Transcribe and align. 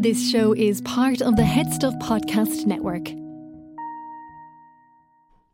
This 0.00 0.30
show 0.30 0.54
is 0.54 0.80
part 0.80 1.20
of 1.20 1.36
the 1.36 1.44
Head 1.44 1.70
Stuff 1.74 1.92
Podcast 1.96 2.64
Network. 2.64 3.10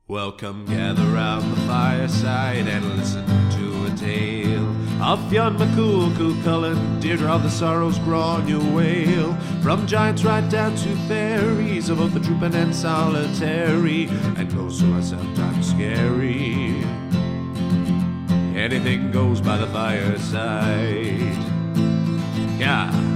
Welcome, 0.06 0.66
gather 0.66 1.02
round 1.02 1.50
the 1.50 1.60
fireside 1.62 2.68
and 2.68 2.96
listen 2.96 3.26
to 3.26 3.92
a 3.92 3.96
tale 3.96 4.68
of 5.02 5.28
Fionn 5.28 5.56
McCool, 5.56 6.14
Cuchulainn, 6.14 7.00
Deirdre 7.00 7.28
of 7.28 7.42
the 7.42 7.50
Sorrows, 7.50 7.98
Grainne 7.98 8.46
Mhaol. 8.46 9.62
From 9.64 9.84
giants 9.84 10.22
right 10.22 10.48
down 10.48 10.76
to 10.76 10.94
fairies, 11.08 11.88
of 11.88 11.98
both 11.98 12.14
the 12.14 12.20
trooping 12.20 12.54
and 12.54 12.72
solitary, 12.72 14.04
and 14.36 14.48
ghosts 14.54 14.80
who 14.80 14.96
are 14.96 15.02
sometimes 15.02 15.70
scary. 15.70 16.84
Anything 18.56 19.10
goes 19.10 19.40
by 19.40 19.56
the 19.56 19.66
fireside. 19.66 21.34
Yeah. 22.60 23.15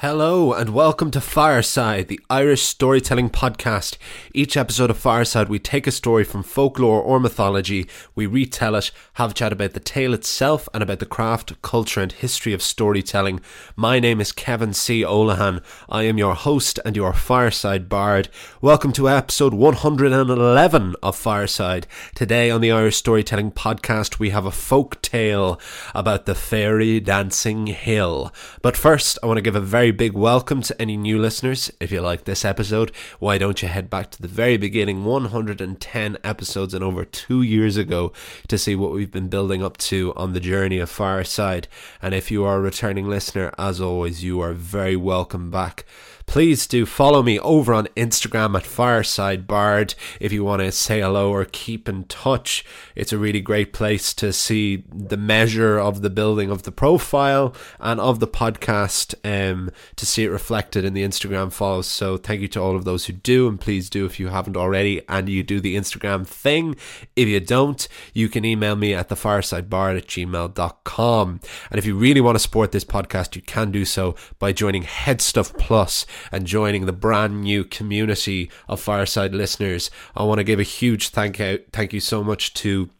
Hello 0.00 0.52
and 0.52 0.70
welcome 0.70 1.10
to 1.10 1.20
Fireside, 1.20 2.06
the 2.06 2.20
Irish 2.30 2.62
storytelling 2.62 3.30
podcast. 3.30 3.98
Each 4.32 4.56
episode 4.56 4.90
of 4.90 4.96
Fireside, 4.96 5.48
we 5.48 5.58
take 5.58 5.88
a 5.88 5.90
story 5.90 6.22
from 6.22 6.44
folklore 6.44 7.02
or 7.02 7.18
mythology, 7.18 7.88
we 8.14 8.24
retell 8.24 8.76
it, 8.76 8.92
have 9.14 9.32
a 9.32 9.34
chat 9.34 9.52
about 9.52 9.72
the 9.72 9.80
tale 9.80 10.14
itself, 10.14 10.68
and 10.72 10.84
about 10.84 11.00
the 11.00 11.04
craft, 11.04 11.60
culture, 11.62 12.00
and 12.00 12.12
history 12.12 12.52
of 12.52 12.62
storytelling. 12.62 13.40
My 13.74 13.98
name 13.98 14.20
is 14.20 14.30
Kevin 14.30 14.72
C. 14.72 15.02
Olahan. 15.02 15.64
I 15.88 16.04
am 16.04 16.16
your 16.16 16.36
host 16.36 16.78
and 16.84 16.94
your 16.94 17.12
Fireside 17.12 17.88
Bard. 17.88 18.28
Welcome 18.60 18.92
to 18.92 19.08
episode 19.08 19.52
111 19.52 20.94
of 21.02 21.16
Fireside. 21.16 21.88
Today 22.14 22.52
on 22.52 22.60
the 22.60 22.70
Irish 22.70 22.94
Storytelling 22.98 23.50
Podcast, 23.50 24.20
we 24.20 24.30
have 24.30 24.46
a 24.46 24.52
folk 24.52 25.02
tale 25.02 25.60
about 25.92 26.26
the 26.26 26.36
fairy 26.36 27.00
dancing 27.00 27.66
hill. 27.66 28.32
But 28.62 28.76
first, 28.76 29.18
I 29.24 29.26
want 29.26 29.38
to 29.38 29.42
give 29.42 29.56
a 29.56 29.60
very 29.60 29.87
big 29.90 30.12
welcome 30.12 30.62
to 30.62 30.80
any 30.80 30.96
new 30.96 31.18
listeners. 31.18 31.70
If 31.80 31.90
you 31.90 32.00
like 32.00 32.24
this 32.24 32.44
episode, 32.44 32.90
why 33.18 33.38
don't 33.38 33.62
you 33.62 33.68
head 33.68 33.88
back 33.88 34.10
to 34.10 34.22
the 34.22 34.28
very 34.28 34.56
beginning 34.56 35.04
110 35.04 36.18
episodes 36.24 36.74
and 36.74 36.84
over 36.84 37.04
two 37.04 37.42
years 37.42 37.76
ago 37.76 38.12
to 38.48 38.58
see 38.58 38.74
what 38.74 38.92
we've 38.92 39.10
been 39.10 39.28
building 39.28 39.62
up 39.62 39.76
to 39.78 40.12
on 40.14 40.32
the 40.32 40.40
journey 40.40 40.78
of 40.78 40.90
Fireside. 40.90 41.68
And 42.02 42.14
if 42.14 42.30
you 42.30 42.44
are 42.44 42.56
a 42.56 42.60
returning 42.60 43.08
listener, 43.08 43.52
as 43.58 43.80
always, 43.80 44.24
you 44.24 44.40
are 44.40 44.52
very 44.52 44.96
welcome 44.96 45.50
back 45.50 45.84
please 46.28 46.66
do 46.66 46.84
follow 46.84 47.22
me 47.22 47.40
over 47.40 47.72
on 47.72 47.86
Instagram 47.96 48.54
at 48.54 48.66
Fireside 48.66 49.46
Bard 49.46 49.94
if 50.20 50.30
you 50.30 50.44
want 50.44 50.60
to 50.60 50.70
say 50.70 51.00
hello 51.00 51.32
or 51.32 51.46
keep 51.46 51.88
in 51.88 52.04
touch. 52.04 52.64
It's 52.94 53.14
a 53.14 53.18
really 53.18 53.40
great 53.40 53.72
place 53.72 54.12
to 54.14 54.30
see 54.34 54.84
the 54.92 55.16
measure 55.16 55.78
of 55.78 56.02
the 56.02 56.10
building 56.10 56.50
of 56.50 56.64
the 56.64 56.70
profile 56.70 57.54
and 57.80 57.98
of 57.98 58.20
the 58.20 58.28
podcast 58.28 59.14
um, 59.24 59.70
to 59.96 60.04
see 60.04 60.22
it 60.22 60.28
reflected 60.28 60.84
in 60.84 60.92
the 60.92 61.02
Instagram 61.02 61.50
follows. 61.50 61.86
So 61.86 62.18
thank 62.18 62.42
you 62.42 62.48
to 62.48 62.60
all 62.60 62.76
of 62.76 62.84
those 62.84 63.06
who 63.06 63.14
do, 63.14 63.48
and 63.48 63.58
please 63.58 63.88
do 63.88 64.04
if 64.04 64.20
you 64.20 64.28
haven't 64.28 64.56
already 64.56 65.00
and 65.08 65.30
you 65.30 65.42
do 65.42 65.60
the 65.60 65.76
Instagram 65.76 66.26
thing. 66.26 66.76
If 67.16 67.26
you 67.26 67.40
don't, 67.40 67.88
you 68.12 68.28
can 68.28 68.44
email 68.44 68.76
me 68.76 68.92
at 68.92 69.08
thefiresidebard 69.08 69.96
at 69.96 70.06
gmail.com. 70.06 71.40
And 71.70 71.78
if 71.78 71.86
you 71.86 71.96
really 71.96 72.20
want 72.20 72.34
to 72.34 72.40
support 72.40 72.72
this 72.72 72.84
podcast, 72.84 73.34
you 73.34 73.40
can 73.40 73.70
do 73.70 73.86
so 73.86 74.14
by 74.38 74.52
joining 74.52 74.82
Headstuff 74.82 75.56
Plus 75.58 76.04
and 76.30 76.46
joining 76.46 76.86
the 76.86 76.92
brand 76.92 77.42
new 77.42 77.64
community 77.64 78.50
of 78.68 78.80
Fireside 78.80 79.34
listeners. 79.34 79.90
I 80.16 80.24
want 80.24 80.38
to 80.38 80.44
give 80.44 80.60
a 80.60 80.64
huge 80.64 81.08
thank 81.08 81.40
out, 81.40 81.60
thank 81.72 81.92
you 81.92 82.00
so 82.00 82.22
much 82.24 82.54
to 82.54 82.90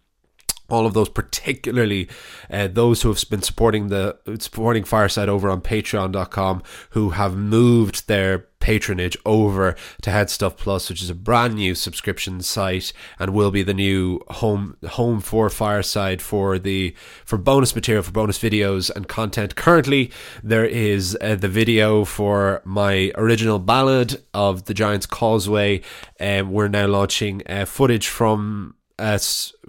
all 0.69 0.87
of 0.87 0.95
those, 0.95 1.09
particularly 1.09 2.09
uh, 2.51 2.69
those 2.69 3.03
who 3.03 3.09
have 3.09 3.23
been 3.31 3.43
supporting 3.43 3.89
the 3.89 4.19
supporting 4.39 4.85
Fireside 4.85 5.29
over 5.29 5.51
on 5.51 5.61
Patreon.com, 5.61 6.63
who 6.91 7.11
have 7.11 7.37
moved 7.37 8.07
their 8.07 8.47
patronage 8.61 9.17
over 9.25 9.77
to 10.03 10.11
Headstuff 10.11 10.57
Plus, 10.57 10.89
which 10.89 11.03
is 11.03 11.11
a 11.11 11.15
brand 11.15 11.55
new 11.55 11.75
subscription 11.75 12.43
site 12.43 12.93
and 13.19 13.33
will 13.33 13.51
be 13.51 13.63
the 13.63 13.75
new 13.75 14.21
home 14.29 14.77
home 14.91 15.21
for 15.21 15.49
Fireside 15.49 16.21
for 16.21 16.59
the 16.59 16.95
for 17.25 17.39
bonus 17.39 17.75
material 17.75 18.03
for 18.03 18.13
bonus 18.13 18.39
videos 18.39 18.95
and 18.95 19.09
content. 19.09 19.55
Currently, 19.55 20.11
there 20.43 20.67
is 20.67 21.17
uh, 21.21 21.37
the 21.37 21.49
video 21.49 22.05
for 22.05 22.61
my 22.65 23.13
original 23.15 23.59
ballad 23.59 24.23
of 24.35 24.65
the 24.65 24.75
Giant's 24.75 25.07
Causeway, 25.07 25.81
and 26.19 26.53
we're 26.53 26.69
now 26.69 26.87
launching 26.87 27.43
uh, 27.47 27.65
footage 27.65 28.09
from 28.09 28.75
uh, 28.99 29.19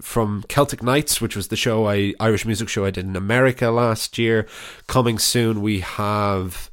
from 0.01 0.43
Celtic 0.47 0.83
Nights, 0.83 1.21
which 1.21 1.35
was 1.35 1.47
the 1.47 1.55
show 1.55 1.87
I 1.87 2.13
Irish 2.19 2.45
music 2.45 2.69
show 2.69 2.85
I 2.85 2.91
did 2.91 3.05
in 3.05 3.15
America 3.15 3.69
last 3.69 4.17
year. 4.17 4.47
Coming 4.87 5.19
soon, 5.19 5.61
we 5.61 5.79
have 5.81 6.69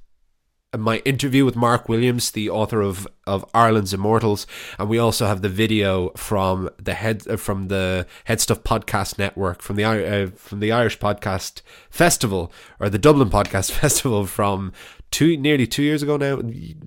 my 0.76 0.98
interview 0.98 1.44
with 1.44 1.56
Mark 1.56 1.88
Williams, 1.88 2.30
the 2.30 2.50
author 2.50 2.80
of, 2.80 3.06
of 3.26 3.44
Ireland's 3.54 3.94
Immortals, 3.94 4.46
and 4.78 4.88
we 4.88 4.98
also 4.98 5.26
have 5.26 5.42
the 5.42 5.48
video 5.48 6.10
from 6.10 6.70
the 6.82 6.94
head 6.94 7.22
uh, 7.28 7.36
from 7.36 7.68
the 7.68 8.06
Headstuff 8.28 8.62
Podcast 8.62 9.18
Network 9.18 9.62
from 9.62 9.76
the 9.76 9.84
uh, 9.84 10.30
from 10.36 10.60
the 10.60 10.72
Irish 10.72 10.98
Podcast 10.98 11.62
Festival 11.90 12.52
or 12.80 12.88
the 12.88 12.98
Dublin 12.98 13.30
Podcast 13.30 13.70
Festival 13.80 14.26
from 14.26 14.72
two 15.16 15.36
nearly 15.36 15.66
two 15.66 15.82
years 15.82 16.02
ago 16.02 16.16
now, 16.16 16.34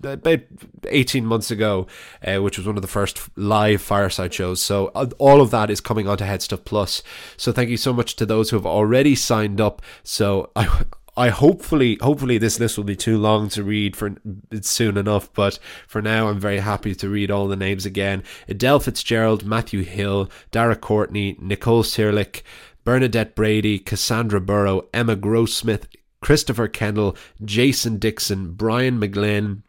about 0.03 0.41
eighteen 0.87 1.25
months 1.25 1.49
ago, 1.51 1.87
uh, 2.27 2.37
which 2.43 2.57
was 2.57 2.67
one 2.67 2.77
of 2.77 2.83
the 2.83 2.95
first 2.99 3.15
live 3.35 3.81
fireside 3.81 4.33
shows. 4.33 4.61
So 4.61 4.91
uh, 4.93 5.09
all 5.17 5.41
of 5.41 5.49
that 5.51 5.69
is 5.69 5.81
coming 5.81 6.07
onto 6.07 6.25
Headstuff 6.25 6.63
Plus. 6.63 7.01
So 7.37 7.51
thank 7.51 7.69
you 7.69 7.77
so 7.77 7.93
much 7.93 8.15
to 8.17 8.25
those 8.25 8.49
who 8.49 8.57
have 8.57 8.65
already 8.77 9.15
signed 9.15 9.59
up. 9.59 9.81
So 10.03 10.51
I. 10.55 10.83
I 11.17 11.29
hopefully 11.29 11.97
hopefully 11.99 12.37
this 12.37 12.59
list 12.61 12.77
will 12.77 12.85
be 12.85 12.95
too 12.95 13.17
long 13.17 13.49
to 13.49 13.61
read 13.61 13.97
for 13.97 14.15
soon 14.61 14.95
enough, 14.95 15.25
but 15.33 15.59
for 15.85 16.01
now 16.01 16.29
I'm 16.29 16.39
very 16.39 16.59
happy 16.59 16.95
to 16.95 17.09
read 17.09 17.29
all 17.29 17.49
the 17.49 17.57
names 17.57 17.85
again. 17.85 18.23
Adele 18.47 18.79
Fitzgerald, 18.79 19.43
Matthew 19.43 19.83
Hill, 19.83 20.29
Dara 20.51 20.77
Courtney, 20.77 21.35
Nicole 21.41 21.83
Sirlick, 21.83 22.41
Bernadette 22.85 23.35
Brady, 23.35 23.79
Cassandra 23.79 24.39
Burrow, 24.39 24.87
Emma 24.93 25.17
Grossmith, 25.17 25.87
Christopher 26.21 26.67
Kendall, 26.67 27.15
Jason 27.43 27.97
Dixon, 27.97 28.53
Brian 28.53 28.99
McGlynn, 28.99 29.63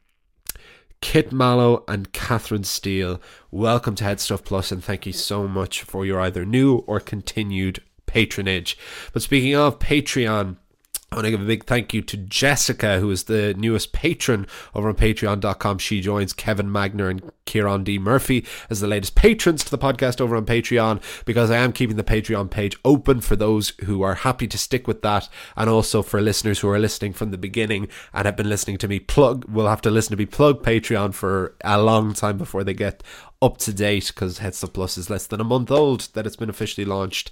Kit 1.00 1.32
Mallow 1.32 1.84
and 1.88 2.12
Catherine 2.12 2.64
Steele. 2.64 3.20
Welcome 3.50 3.94
to 3.96 4.04
Headstuff 4.04 4.44
Plus 4.44 4.70
and 4.70 4.84
thank 4.84 5.06
you 5.06 5.12
so 5.12 5.48
much 5.48 5.82
for 5.82 6.04
your 6.04 6.20
either 6.20 6.44
new 6.44 6.78
or 6.86 7.00
continued 7.00 7.82
patronage. 8.06 8.76
But 9.12 9.22
speaking 9.22 9.54
of 9.54 9.78
Patreon, 9.78 10.56
I 11.12 11.16
want 11.16 11.24
to 11.24 11.32
give 11.32 11.42
a 11.42 11.44
big 11.44 11.64
thank 11.64 11.92
you 11.92 12.02
to 12.02 12.16
Jessica, 12.16 13.00
who 13.00 13.10
is 13.10 13.24
the 13.24 13.52
newest 13.54 13.92
patron 13.92 14.46
over 14.76 14.88
on 14.88 14.94
patreon.com. 14.94 15.78
She 15.78 16.00
joins 16.00 16.32
Kevin 16.32 16.68
Magner 16.68 17.10
and 17.10 17.32
Kieran 17.46 17.82
D. 17.82 17.98
Murphy 17.98 18.46
as 18.70 18.78
the 18.78 18.86
latest 18.86 19.16
patrons 19.16 19.64
to 19.64 19.72
the 19.72 19.78
podcast 19.78 20.20
over 20.20 20.36
on 20.36 20.46
Patreon 20.46 21.02
because 21.24 21.50
I 21.50 21.56
am 21.56 21.72
keeping 21.72 21.96
the 21.96 22.04
Patreon 22.04 22.48
page 22.48 22.78
open 22.84 23.20
for 23.20 23.34
those 23.34 23.70
who 23.86 24.02
are 24.02 24.14
happy 24.14 24.46
to 24.46 24.56
stick 24.56 24.86
with 24.86 25.02
that 25.02 25.28
and 25.56 25.68
also 25.68 26.00
for 26.00 26.20
listeners 26.20 26.60
who 26.60 26.68
are 26.68 26.78
listening 26.78 27.12
from 27.12 27.32
the 27.32 27.38
beginning 27.38 27.88
and 28.14 28.26
have 28.26 28.36
been 28.36 28.48
listening 28.48 28.78
to 28.78 28.86
me 28.86 29.00
plug, 29.00 29.44
will 29.46 29.66
have 29.66 29.82
to 29.82 29.90
listen 29.90 30.12
to 30.12 30.16
me 30.16 30.26
plug 30.26 30.62
Patreon 30.62 31.12
for 31.12 31.56
a 31.64 31.82
long 31.82 32.14
time 32.14 32.38
before 32.38 32.62
they 32.62 32.74
get 32.74 33.02
up 33.42 33.56
to 33.58 33.72
date 33.72 34.08
because 34.08 34.38
Headstuff 34.38 34.72
Plus 34.72 34.98
is 34.98 35.08
less 35.10 35.26
than 35.26 35.40
a 35.40 35.44
month 35.44 35.70
old 35.70 36.08
that 36.12 36.26
it's 36.26 36.36
been 36.36 36.50
officially 36.50 36.84
launched. 36.84 37.30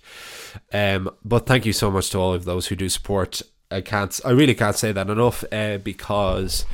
Um, 0.72 1.10
but 1.24 1.46
thank 1.46 1.66
you 1.66 1.72
so 1.72 1.90
much 1.90 2.10
to 2.10 2.18
all 2.18 2.34
of 2.34 2.44
those 2.44 2.68
who 2.68 2.76
do 2.76 2.88
support 2.88 3.42
I 3.70 3.82
can't. 3.82 4.18
I 4.24 4.30
really 4.30 4.54
can't 4.54 4.76
say 4.76 4.92
that 4.92 5.10
enough 5.10 5.44
uh, 5.52 5.78
because 5.78 6.64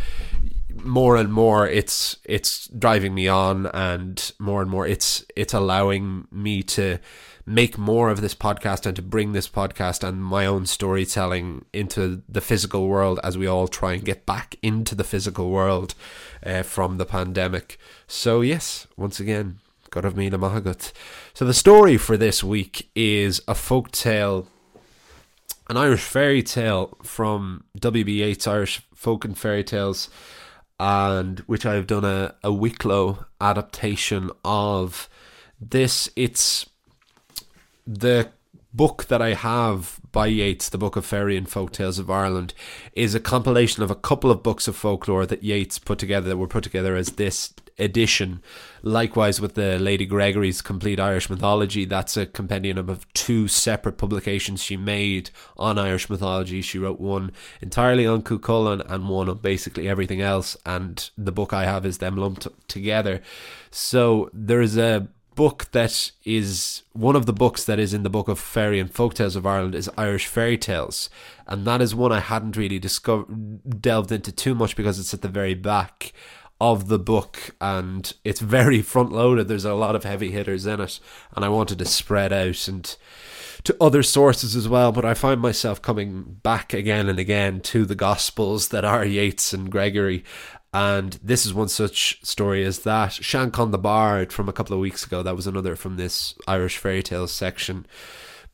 more 0.83 1.17
and 1.17 1.33
more 1.33 1.69
it's 1.69 2.17
it's 2.25 2.69
driving 2.69 3.15
me 3.15 3.29
on, 3.29 3.67
and 3.67 4.33
more 4.39 4.63
and 4.63 4.71
more 4.71 4.87
it's 4.87 5.25
it's 5.37 5.55
allowing 5.55 6.27
me 6.31 6.63
to 6.63 6.99
make 7.47 7.77
more 7.77 8.09
of 8.09 8.23
this 8.23 8.35
podcast 8.35 8.87
and 8.87 8.97
to 8.97 9.03
bring 9.03 9.33
this 9.33 9.49
podcast 9.49 10.07
and 10.07 10.25
my 10.25 10.47
own 10.47 10.65
storytelling 10.65 11.65
into 11.75 12.23
the 12.27 12.41
physical 12.41 12.89
world 12.89 13.21
as 13.23 13.37
we 13.37 13.47
all 13.47 13.69
try 13.69 13.93
and 13.93 14.05
get 14.05 14.25
back 14.25 14.57
into 14.63 14.95
the 14.95 15.05
physical 15.05 15.51
world 15.51 15.95
uh, 16.45 16.63
from 16.63 16.97
the 16.97 17.05
pandemic. 17.05 17.79
So 18.07 18.41
yes, 18.41 18.87
once 18.97 19.21
again, 19.21 19.59
Go 19.95 20.01
raibh 20.01 20.15
míle 20.15 20.41
maith 20.41 20.65
agaibh. 20.65 20.93
So 21.35 21.45
the 21.45 21.55
story 21.55 21.97
for 21.97 22.17
this 22.17 22.43
week 22.43 22.91
is 22.97 23.41
a 23.47 23.55
folk 23.55 23.93
tale 23.93 24.49
an 25.69 25.77
Irish 25.77 26.03
fairy 26.03 26.43
tale 26.43 26.97
from 27.03 27.65
W.B. 27.79 28.13
Yeats' 28.13 28.47
Irish 28.47 28.83
Folk 28.95 29.25
and 29.25 29.39
Fairy 29.39 29.65
Tales, 29.65 30.11
and 30.79 31.41
which 31.41 31.65
I've 31.67 31.87
done 31.87 32.05
a, 32.05 32.35
a 32.43 32.53
Wicklow 32.53 33.27
adaptation 33.41 34.31
of. 34.45 35.09
This, 35.61 36.11
it's 36.17 36.69
the 37.87 38.31
book 38.75 39.05
that 39.05 39.23
I 39.23 39.35
have 39.35 40.01
by 40.11 40.27
Yeats, 40.27 40.69
the 40.69 40.79
Book 40.79 40.97
of 40.97 41.07
Fairy 41.07 41.37
and 41.37 41.49
Folk 41.49 41.73
Tales 41.73 41.99
of 41.99 42.11
Ireland, 42.11 42.55
is 42.93 43.15
a 43.15 43.21
compilation 43.21 43.83
of 43.83 43.91
a 43.91 43.95
couple 43.95 44.31
of 44.31 44.43
books 44.43 44.69
of 44.69 44.77
folklore 44.77 45.27
that 45.27 45.45
Yeats 45.45 45.79
put 45.79 45.99
together 45.99 46.29
that 46.29 46.37
were 46.37 46.49
put 46.49 46.65
together 46.65 46.97
as 46.97 47.13
this 47.13 47.55
edition. 47.79 48.43
Likewise, 48.83 49.41
with 49.41 49.55
the 49.55 49.79
Lady 49.79 50.07
Gregory's 50.07 50.61
Complete 50.61 51.01
Irish 51.01 51.31
Mythology, 51.31 51.85
that's 51.85 52.17
a 52.17 52.27
compendium 52.27 52.89
of 52.89 53.13
two 53.15 53.49
separate 53.49 53.97
publications 53.97 54.63
she 54.63 54.77
made 54.77 55.31
on 55.57 55.79
Irish 55.79 56.11
mythology. 56.11 56.61
She 56.61 56.79
wrote 56.79 57.01
one 57.01 57.33
entirely 57.61 58.07
on 58.07 58.23
Cuchulainn 58.23 58.85
and 58.89 59.09
one 59.09 59.29
on 59.29 59.39
basically 59.39 59.89
everything 59.89 60.21
else, 60.21 60.57
and 60.67 61.11
the 61.17 61.33
book 61.33 61.53
I 61.53 61.65
have 61.65 61.87
is 61.87 61.99
them 61.99 62.17
lumped 62.17 62.47
together. 62.69 63.23
So 63.71 64.31
there 64.33 64.61
is 64.61 64.77
a 64.77 65.09
book 65.35 65.71
that 65.73 66.11
is 66.25 66.83
one 66.93 67.17
of 67.17 67.27
the 67.27 67.33
books 67.33 67.65
that 67.65 67.79
is 67.79 67.95
in 67.95 68.03
the 68.03 68.11
book 68.11 68.29
of 68.29 68.39
fairy 68.39 68.79
and 68.79 68.93
folk 68.93 69.15
tales 69.15 69.37
of 69.37 69.47
Ireland 69.47 69.75
is 69.75 69.91
Irish 69.97 70.27
fairy 70.27 70.59
tales, 70.59 71.11
and 71.47 71.67
that 71.67 71.81
is 71.81 71.95
one 71.95 72.13
I 72.13 72.21
hadn't 72.21 72.57
really 72.57 72.79
discovered 72.79 73.83
delved 73.83 74.13
into 74.13 74.33
too 74.33 74.55
much 74.55 74.77
because 74.77 74.99
it's 74.99 75.15
at 75.15 75.23
the 75.23 75.29
very 75.29 75.55
back 75.55 76.13
of 76.61 76.89
the 76.89 76.99
book 76.99 77.55
and 77.61 78.13
it's 78.25 78.41
very 78.41 78.81
front 78.93 79.13
loaded. 79.13 79.49
There's 79.49 79.65
a 79.65 79.75
lot 79.75 79.97
of 79.97 80.05
heavy 80.05 80.31
hitters 80.31 80.67
in 80.67 80.81
it, 80.81 81.01
and 81.35 81.45
I 81.45 81.49
wanted 81.49 81.79
to 81.79 81.85
spread 81.85 82.33
out 82.33 82.69
and 82.69 82.97
to 83.65 83.77
other 83.81 84.03
sources 84.03 84.55
as 84.55 84.69
well. 84.69 84.93
But 84.93 85.05
I 85.05 85.15
find 85.15 85.41
myself 85.41 85.83
coming 85.83 86.39
back 86.43 86.73
again 86.73 87.09
and 87.09 87.19
again 87.19 87.61
to 87.61 87.85
the 87.85 87.95
Gospels 87.95 88.69
that 88.69 88.85
are 88.85 89.05
Yeats 89.05 89.53
and 89.53 89.71
Gregory, 89.71 90.25
and 90.75 91.21
this 91.23 91.47
is 91.47 91.55
one 91.55 91.69
such 91.69 92.19
story 92.27 92.65
as 92.65 92.81
that. 92.81 93.13
Seanchan 93.13 93.71
the 93.71 93.79
Bard 93.79 94.33
from 94.33 94.49
a 94.49 94.53
couple 94.53 94.75
of 94.75 94.81
weeks 94.81 95.07
ago, 95.07 95.23
that 95.23 95.37
was 95.37 95.47
another 95.47 95.77
from 95.77 95.97
this 95.97 96.35
Irish 96.49 96.79
fairy 96.79 97.01
tales 97.01 97.31
section. 97.31 97.87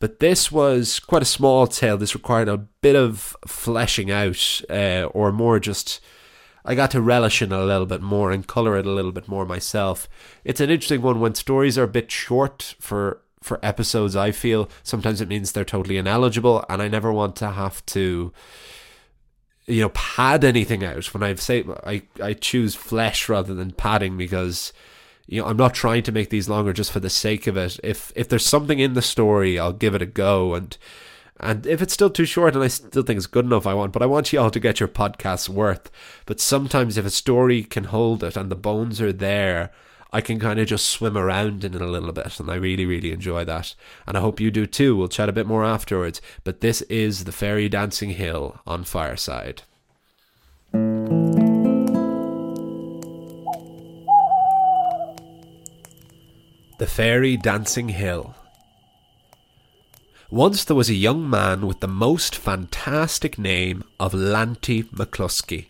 But 0.00 0.20
this 0.20 0.52
was 0.52 1.00
quite 1.00 1.22
a 1.22 1.26
small 1.26 1.67
tale. 1.67 1.96
This 1.96 2.14
required 2.14 2.49
a 2.49 2.58
bit 2.58 2.94
of 2.94 3.34
fleshing 3.46 4.11
out, 4.11 4.61
uh, 4.69 5.05
or 5.14 5.32
more 5.32 5.58
just. 5.58 6.00
I 6.62 6.75
got 6.75 6.90
to 6.90 7.00
relish 7.00 7.40
in 7.40 7.52
it 7.52 7.58
a 7.58 7.64
little 7.64 7.87
bit 7.87 8.02
more 8.02 8.31
and 8.31 8.46
colour 8.46 8.76
it 8.76 8.84
a 8.84 8.90
little 8.90 9.12
bit 9.12 9.26
more 9.26 9.46
myself. 9.46 10.06
It's 10.44 10.61
an 10.61 10.69
interesting 10.69 11.00
one 11.00 11.20
when 11.20 11.34
stories 11.34 11.78
are 11.78 11.84
a 11.84 11.88
bit 11.88 12.11
short 12.11 12.75
for 12.78 13.22
for 13.43 13.58
episodes. 13.64 14.14
I 14.14 14.31
feel 14.31 14.69
sometimes 14.82 15.22
it 15.22 15.28
means 15.28 15.52
they're 15.52 15.64
totally 15.64 15.96
ineligible, 15.96 16.67
and 16.69 16.82
I 16.82 16.88
never 16.88 17.11
want 17.11 17.34
to 17.37 17.52
have 17.52 17.84
to 17.87 18.31
you 19.66 19.80
know 19.80 19.90
pad 19.90 20.44
anything 20.44 20.84
out 20.84 21.12
when 21.14 21.22
I 21.22 21.34
say 21.34 21.64
I 21.84 22.02
I 22.22 22.34
choose 22.34 22.74
flesh 22.74 23.28
rather 23.28 23.54
than 23.54 23.72
padding 23.72 24.16
because 24.16 24.72
you 25.26 25.40
know 25.40 25.48
I'm 25.48 25.56
not 25.56 25.74
trying 25.74 26.02
to 26.04 26.12
make 26.12 26.30
these 26.30 26.48
longer 26.48 26.72
just 26.72 26.92
for 26.92 27.00
the 27.00 27.10
sake 27.10 27.46
of 27.46 27.56
it. 27.56 27.78
If 27.82 28.12
if 28.16 28.28
there's 28.28 28.46
something 28.46 28.78
in 28.78 28.94
the 28.94 29.02
story, 29.02 29.58
I'll 29.58 29.72
give 29.72 29.94
it 29.94 30.02
a 30.02 30.06
go 30.06 30.54
and 30.54 30.76
and 31.40 31.66
if 31.66 31.80
it's 31.80 31.94
still 31.94 32.10
too 32.10 32.26
short 32.26 32.54
and 32.54 32.62
I 32.62 32.68
still 32.68 33.02
think 33.02 33.16
it's 33.16 33.26
good 33.26 33.46
enough, 33.46 33.66
I 33.66 33.72
want, 33.72 33.92
but 33.92 34.02
I 34.02 34.06
want 34.06 34.30
you 34.30 34.38
all 34.38 34.50
to 34.50 34.60
get 34.60 34.78
your 34.78 34.90
podcast's 34.90 35.48
worth. 35.48 35.90
But 36.26 36.38
sometimes 36.38 36.98
if 36.98 37.06
a 37.06 37.10
story 37.10 37.62
can 37.62 37.84
hold 37.84 38.22
it 38.22 38.36
and 38.36 38.50
the 38.50 38.56
bones 38.56 39.00
are 39.00 39.12
there, 39.12 39.70
I 40.12 40.20
can 40.20 40.40
kind 40.40 40.58
of 40.58 40.66
just 40.66 40.88
swim 40.88 41.16
around 41.16 41.64
in 41.64 41.74
it 41.74 41.80
a 41.80 41.86
little 41.86 42.12
bit, 42.12 42.40
and 42.40 42.50
I 42.50 42.56
really, 42.56 42.84
really 42.84 43.12
enjoy 43.12 43.44
that. 43.44 43.74
And 44.06 44.16
I 44.16 44.20
hope 44.20 44.40
you 44.40 44.50
do 44.50 44.66
too. 44.66 44.96
We'll 44.96 45.08
chat 45.08 45.28
a 45.28 45.32
bit 45.32 45.46
more 45.46 45.64
afterwards. 45.64 46.20
But 46.42 46.60
this 46.60 46.82
is 46.82 47.24
the 47.24 47.32
Fairy 47.32 47.68
Dancing 47.68 48.10
Hill 48.10 48.60
on 48.66 48.82
Fireside. 48.82 49.62
The 56.78 56.86
Fairy 56.86 57.36
Dancing 57.36 57.90
Hill. 57.90 58.34
Once 60.30 60.64
there 60.64 60.76
was 60.76 60.88
a 60.88 60.94
young 60.94 61.28
man 61.28 61.66
with 61.66 61.80
the 61.80 61.88
most 61.88 62.34
fantastic 62.34 63.38
name 63.38 63.84
of 63.98 64.14
Lanty 64.14 64.84
McCluskey. 64.84 65.66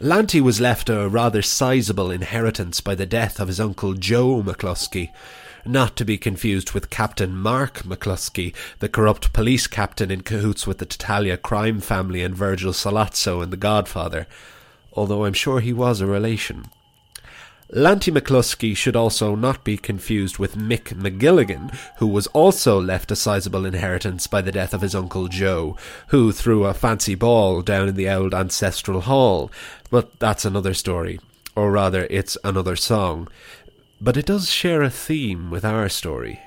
Lanty 0.00 0.40
was 0.40 0.60
left 0.60 0.88
a 0.88 1.08
rather 1.08 1.42
sizable 1.42 2.12
inheritance 2.12 2.80
by 2.80 2.94
the 2.94 3.04
death 3.04 3.40
of 3.40 3.48
his 3.48 3.58
uncle 3.58 3.94
Joe 3.94 4.44
McCluskey, 4.44 5.10
not 5.66 5.96
to 5.96 6.04
be 6.04 6.16
confused 6.16 6.70
with 6.70 6.88
Captain 6.88 7.34
Mark 7.34 7.82
McCluskey, 7.82 8.54
the 8.78 8.88
corrupt 8.88 9.32
police 9.32 9.66
captain 9.66 10.08
in 10.12 10.20
cahoots 10.20 10.68
with 10.68 10.78
the 10.78 10.86
Tattaglia 10.86 11.36
crime 11.36 11.80
family 11.80 12.22
and 12.22 12.32
Virgil 12.32 12.72
Sollozzo 12.72 13.42
in 13.42 13.50
The 13.50 13.56
Godfather, 13.56 14.28
although 14.92 15.24
I'm 15.24 15.32
sure 15.32 15.58
he 15.58 15.72
was 15.72 16.00
a 16.00 16.06
relation. 16.06 16.66
Lanty 17.70 18.10
McCluskey 18.10 18.74
should 18.74 18.96
also 18.96 19.34
not 19.34 19.62
be 19.62 19.76
confused 19.76 20.38
with 20.38 20.56
Mick 20.56 20.84
McGilligan, 20.94 21.74
who 21.98 22.06
was 22.06 22.26
also 22.28 22.80
left 22.80 23.10
a 23.10 23.16
sizable 23.16 23.66
inheritance 23.66 24.26
by 24.26 24.40
the 24.40 24.52
death 24.52 24.72
of 24.72 24.80
his 24.80 24.94
uncle 24.94 25.28
Joe, 25.28 25.76
who 26.06 26.32
threw 26.32 26.64
a 26.64 26.72
fancy 26.72 27.14
ball 27.14 27.60
down 27.60 27.86
in 27.86 27.94
the 27.94 28.08
old 28.08 28.32
ancestral 28.32 29.02
hall. 29.02 29.52
But 29.90 30.18
that's 30.18 30.46
another 30.46 30.72
story. 30.72 31.20
Or 31.54 31.70
rather, 31.70 32.06
it's 32.08 32.38
another 32.42 32.74
song. 32.74 33.28
But 34.00 34.16
it 34.16 34.24
does 34.24 34.50
share 34.50 34.80
a 34.80 34.88
theme 34.88 35.50
with 35.50 35.64
our 35.64 35.90
story. 35.90 36.40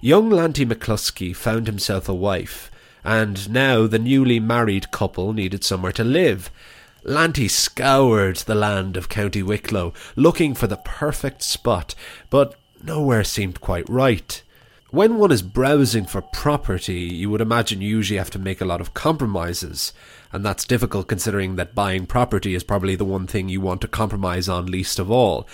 Young 0.00 0.28
Lanty 0.28 0.66
McCluskey 0.66 1.36
found 1.36 1.68
himself 1.68 2.08
a 2.08 2.14
wife, 2.14 2.68
and 3.04 3.48
now 3.48 3.86
the 3.86 4.00
newly 4.00 4.40
married 4.40 4.90
couple 4.90 5.32
needed 5.32 5.62
somewhere 5.62 5.92
to 5.92 6.02
live. 6.02 6.50
Lanty 7.08 7.46
scoured 7.46 8.34
the 8.38 8.56
land 8.56 8.96
of 8.96 9.08
County 9.08 9.40
Wicklow, 9.40 9.92
looking 10.16 10.54
for 10.54 10.66
the 10.66 10.78
perfect 10.78 11.40
spot, 11.40 11.94
but 12.30 12.56
nowhere 12.82 13.22
seemed 13.22 13.60
quite 13.60 13.88
right. 13.88 14.42
When 14.90 15.16
one 15.16 15.30
is 15.30 15.40
browsing 15.40 16.06
for 16.06 16.20
property, 16.20 17.02
you 17.02 17.30
would 17.30 17.40
imagine 17.40 17.80
you 17.80 17.88
usually 17.88 18.18
have 18.18 18.30
to 18.30 18.40
make 18.40 18.60
a 18.60 18.64
lot 18.64 18.80
of 18.80 18.92
compromises, 18.92 19.92
and 20.32 20.44
that's 20.44 20.64
difficult 20.64 21.06
considering 21.06 21.54
that 21.54 21.76
buying 21.76 22.06
property 22.06 22.56
is 22.56 22.64
probably 22.64 22.96
the 22.96 23.04
one 23.04 23.28
thing 23.28 23.48
you 23.48 23.60
want 23.60 23.82
to 23.82 23.88
compromise 23.88 24.48
on 24.48 24.66
least 24.66 24.98
of 24.98 25.08
all. 25.08 25.46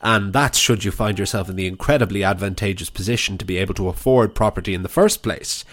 And 0.00 0.32
that's 0.32 0.60
should 0.60 0.84
you 0.84 0.92
find 0.92 1.18
yourself 1.18 1.48
in 1.48 1.56
the 1.56 1.66
incredibly 1.66 2.22
advantageous 2.22 2.88
position 2.88 3.36
to 3.38 3.44
be 3.44 3.56
able 3.56 3.74
to 3.74 3.88
afford 3.88 4.36
property 4.36 4.74
in 4.74 4.84
the 4.84 4.88
first 4.88 5.24
place. 5.24 5.64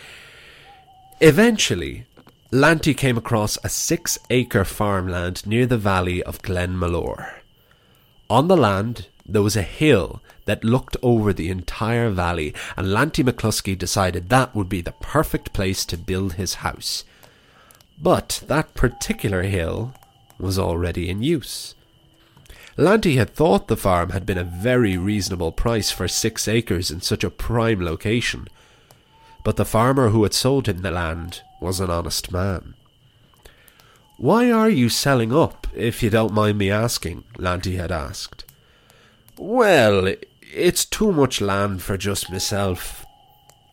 Eventually, 1.21 2.07
Lanty 2.51 2.93
came 2.93 3.17
across 3.17 3.57
a 3.61 3.67
six 3.67 4.17
acre 4.29 4.63
farmland 4.63 5.45
near 5.45 5.65
the 5.65 5.77
valley 5.77 6.23
of 6.23 6.41
Glenmalure. 6.41 7.33
On 8.29 8.47
the 8.47 8.55
land, 8.55 9.07
there 9.25 9.41
was 9.41 9.57
a 9.57 9.61
hill 9.61 10.21
that 10.45 10.63
looked 10.63 10.95
over 11.03 11.33
the 11.33 11.49
entire 11.49 12.09
valley, 12.09 12.53
and 12.77 12.93
Lanty 12.93 13.21
McCluskey 13.21 13.77
decided 13.77 14.29
that 14.29 14.55
would 14.55 14.69
be 14.69 14.79
the 14.79 14.93
perfect 14.93 15.51
place 15.51 15.83
to 15.85 15.97
build 15.97 16.33
his 16.33 16.55
house. 16.55 17.03
But 18.01 18.43
that 18.47 18.75
particular 18.75 19.43
hill 19.43 19.93
was 20.39 20.57
already 20.57 21.09
in 21.09 21.21
use. 21.21 21.75
Lanty 22.77 23.17
had 23.17 23.33
thought 23.33 23.67
the 23.67 23.75
farm 23.75 24.11
had 24.11 24.25
been 24.25 24.37
a 24.37 24.45
very 24.45 24.97
reasonable 24.97 25.51
price 25.51 25.91
for 25.91 26.07
six 26.07 26.47
acres 26.47 26.91
in 26.91 27.01
such 27.01 27.25
a 27.25 27.29
prime 27.29 27.83
location, 27.83 28.47
but 29.47 29.55
the 29.55 29.63
farmer 29.63 30.09
who 30.09 30.23
had 30.23 30.33
sold 30.33 30.67
him 30.67 30.79
the 30.79 30.91
land 30.91 31.41
was 31.61 31.79
an 31.79 31.89
honest 31.89 32.33
man. 32.33 32.73
Why 34.17 34.51
are 34.51 34.69
you 34.69 34.89
selling 34.89 35.33
up, 35.33 35.67
if 35.73 36.03
you 36.03 36.09
don't 36.09 36.33
mind 36.33 36.57
me 36.57 36.69
asking? 36.69 37.23
Lanty 37.37 37.77
had 37.77 37.89
asked. 37.89 38.43
Well, 39.37 40.13
it's 40.41 40.83
too 40.83 41.13
much 41.13 41.39
land 41.39 41.81
for 41.81 41.95
just 41.97 42.29
myself. 42.29 43.05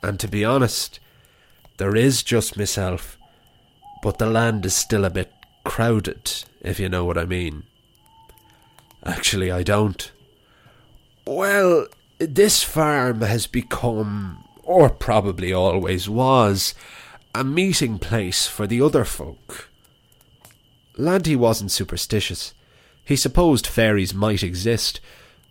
And 0.01 0.21
to 0.21 0.29
be 0.29 0.45
honest, 0.45 1.01
there 1.79 1.97
is 1.97 2.23
just 2.23 2.57
myself, 2.57 3.19
but 4.01 4.19
the 4.19 4.27
land 4.27 4.65
is 4.65 4.77
still 4.77 5.05
a 5.05 5.11
bit 5.11 5.33
crowded, 5.65 6.45
if 6.61 6.79
you 6.79 6.89
know 6.89 7.05
what 7.05 7.19
I 7.19 7.25
mean. 7.25 7.65
Actually, 9.05 9.51
I 9.51 9.65
don't. 9.65 10.13
Well, 11.27 11.89
this 12.21 12.63
farm 12.63 13.23
has 13.23 13.49
become, 13.49 14.44
or 14.65 14.91
probably 14.91 15.53
always 15.53 16.09
was, 16.09 16.75
a 17.35 17.45
meeting 17.45 17.99
place 17.99 18.47
for 18.47 18.67
the 18.67 18.81
other 18.81 19.05
folk. 19.05 19.69
Lanty 20.97 21.37
wasn't 21.37 21.71
superstitious. 21.71 22.55
He 23.05 23.17
supposed 23.17 23.67
fairies 23.67 24.15
might 24.15 24.43
exist, 24.43 25.01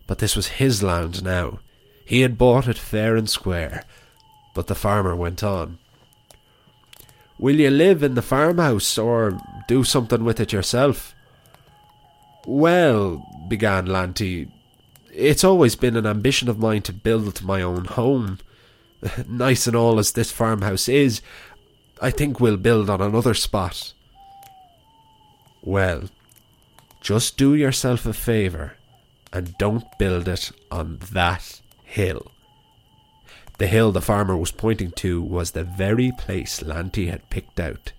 but 0.06 0.18
this 0.18 0.34
was 0.34 0.58
his 0.58 0.82
land 0.82 1.22
now. 1.22 1.60
He 2.04 2.20
had 2.20 2.38
bought 2.38 2.68
it 2.68 2.78
fair 2.78 3.16
and 3.16 3.28
square. 3.28 3.84
But 4.54 4.66
the 4.66 4.74
farmer 4.74 5.16
went 5.16 5.42
on. 5.42 5.78
Will 7.38 7.56
you 7.56 7.70
live 7.70 8.02
in 8.02 8.14
the 8.14 8.22
farmhouse 8.22 8.96
or 8.96 9.40
do 9.66 9.84
something 9.84 10.24
with 10.24 10.38
it 10.40 10.52
yourself? 10.52 11.14
Well, 12.46 13.26
began 13.48 13.86
Lanty, 13.86 14.48
it's 15.12 15.44
always 15.44 15.76
been 15.76 15.96
an 15.96 16.06
ambition 16.06 16.48
of 16.48 16.58
mine 16.58 16.82
to 16.82 16.92
build 16.92 17.42
my 17.42 17.62
own 17.62 17.84
home. 17.84 18.38
nice 19.28 19.66
and 19.66 19.76
all 19.76 19.98
as 19.98 20.12
this 20.12 20.32
farmhouse 20.32 20.88
is, 20.88 21.20
I 22.00 22.10
think 22.10 22.40
we'll 22.40 22.56
build 22.56 22.90
on 22.90 23.00
another 23.00 23.34
spot. 23.34 23.92
Well, 25.62 26.04
just 27.00 27.36
do 27.36 27.54
yourself 27.54 28.06
a 28.06 28.12
favour 28.12 28.74
and 29.32 29.56
don't 29.58 29.84
build 29.98 30.28
it 30.28 30.52
on 30.70 30.98
that 31.12 31.60
hill. 31.84 32.30
The 33.58 33.66
hill 33.66 33.92
the 33.92 34.00
farmer 34.00 34.36
was 34.36 34.50
pointing 34.50 34.90
to 34.92 35.22
was 35.22 35.52
the 35.52 35.64
very 35.64 36.12
place 36.18 36.62
Lanty 36.62 37.06
had 37.06 37.30
picked 37.30 37.60
out. 37.60 37.92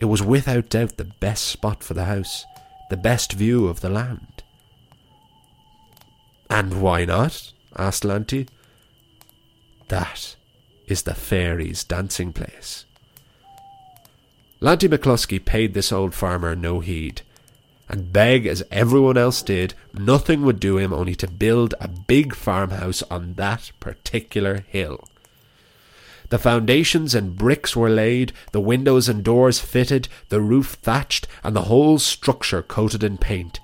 It 0.00 0.04
was 0.06 0.22
without 0.22 0.70
doubt 0.70 0.96
the 0.96 1.04
best 1.04 1.46
spot 1.46 1.82
for 1.82 1.94
the 1.94 2.04
house, 2.06 2.46
the 2.88 2.96
best 2.96 3.32
view 3.32 3.66
of 3.66 3.80
the 3.80 3.90
land. 3.90 4.42
And 6.48 6.80
why 6.80 7.04
not? 7.04 7.52
asked 7.76 8.04
Lanty. 8.04 8.48
That 9.90 10.36
is 10.86 11.02
the 11.02 11.14
fairies' 11.14 11.82
dancing 11.82 12.32
place. 12.32 12.84
Lanty 14.60 14.88
McCluskey 14.88 15.44
paid 15.44 15.74
this 15.74 15.90
old 15.90 16.14
farmer 16.14 16.54
no 16.54 16.78
heed, 16.78 17.22
and 17.88 18.12
beg 18.12 18.46
as 18.46 18.62
everyone 18.70 19.16
else 19.16 19.42
did, 19.42 19.74
nothing 19.92 20.42
would 20.42 20.60
do 20.60 20.78
him 20.78 20.92
only 20.92 21.16
to 21.16 21.26
build 21.26 21.74
a 21.80 21.88
big 21.88 22.36
farmhouse 22.36 23.02
on 23.10 23.34
that 23.34 23.72
particular 23.80 24.64
hill. 24.68 25.08
The 26.28 26.38
foundations 26.38 27.12
and 27.12 27.36
bricks 27.36 27.74
were 27.74 27.90
laid, 27.90 28.32
the 28.52 28.60
windows 28.60 29.08
and 29.08 29.24
doors 29.24 29.58
fitted, 29.58 30.06
the 30.28 30.40
roof 30.40 30.78
thatched, 30.80 31.26
and 31.42 31.56
the 31.56 31.62
whole 31.62 31.98
structure 31.98 32.62
coated 32.62 33.02
in 33.02 33.18
paint. 33.18 33.58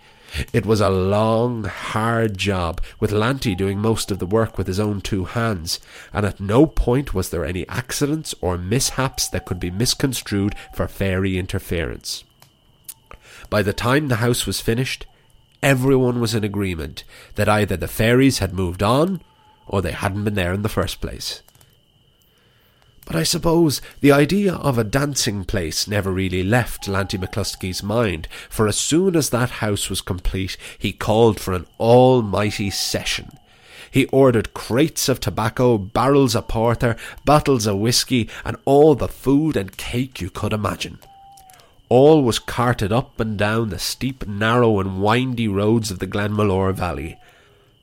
It 0.52 0.66
was 0.66 0.81
a 0.81 0.90
long, 0.90 1.64
hard 1.64 2.37
job, 2.37 2.81
with 3.00 3.12
Lanty 3.12 3.55
doing 3.55 3.78
most 3.78 4.11
of 4.11 4.19
the 4.19 4.26
work 4.26 4.59
with 4.59 4.66
his 4.66 4.81
own 4.81 5.00
two 5.00 5.25
hands, 5.25 5.81
and 6.12 6.26
at 6.26 6.40
no 6.40 6.66
point 6.66 7.14
was 7.14 7.31
there 7.31 7.45
any 7.45 7.69
accidents 7.69 8.35
or 8.40 8.59
mishaps 8.59 9.28
that 9.28 9.45
could 9.45 9.61
be 9.61 9.71
misconstrued 9.71 10.55
for 10.75 10.88
fairy 10.88 11.38
interference. 11.38 12.25
By 13.49 13.62
the 13.62 13.73
time 13.73 14.09
the 14.09 14.16
house 14.16 14.47
was 14.47 14.61
finished, 14.61 15.07
everyone 15.62 16.21
was 16.21 16.35
in 16.35 16.45
agreement 16.45 17.05
that 17.37 17.49
either 17.49 17.76
the 17.76 17.88
fairies 17.88 18.38
had 18.38 18.52
moved 18.52 18.83
on 18.83 19.23
or 19.66 19.83
they 19.83 19.93
hadn't 19.93 20.25
been 20.25 20.35
there 20.35 20.52
in 20.52 20.62
the 20.62 20.69
first 20.69 21.00
place. 21.00 21.43
But 23.07 23.15
I 23.15 23.23
suppose 23.23 23.81
the 24.01 24.11
idea 24.11 24.55
of 24.55 24.79
a 24.79 24.85
dancing 24.85 25.45
place 25.45 25.87
never 25.87 26.11
really 26.11 26.43
left 26.43 26.89
Lanty 26.89 27.17
McCluskey's 27.17 27.81
mind, 27.81 28.27
for 28.51 28.67
as 28.67 28.77
soon 28.77 29.15
as 29.15 29.31
that 29.31 29.51
house 29.63 29.89
was 29.89 30.01
complete, 30.01 30.57
he 30.77 30.93
called 30.93 31.39
for 31.39 31.55
an 31.55 31.67
almighty 31.79 32.69
session. 32.69 33.39
He 33.93 34.07
ordered 34.07 34.55
crates 34.55 35.09
of 35.09 35.21
tobacco, 35.21 35.79
barrels 35.79 36.35
of 36.35 36.49
porter, 36.49 36.97
bottles 37.25 37.67
of 37.67 37.79
whisky, 37.79 38.29
and 38.45 38.57
all 38.65 38.97
the 38.97 39.07
food 39.07 39.57
and 39.57 39.77
cake 39.77 40.21
you 40.21 40.29
could 40.29 40.53
imagine. 40.53 40.99
All 41.89 42.25
was 42.25 42.41
carted 42.41 42.91
up 42.91 43.21
and 43.21 43.39
down 43.39 43.69
the 43.69 43.79
steep, 43.79 44.27
narrow, 44.27 44.81
and 44.81 45.01
windy 45.01 45.47
roads 45.47 45.93
of 45.93 46.01
the 46.01 46.09
Glenmalure 46.09 46.75
Valley. 46.75 47.19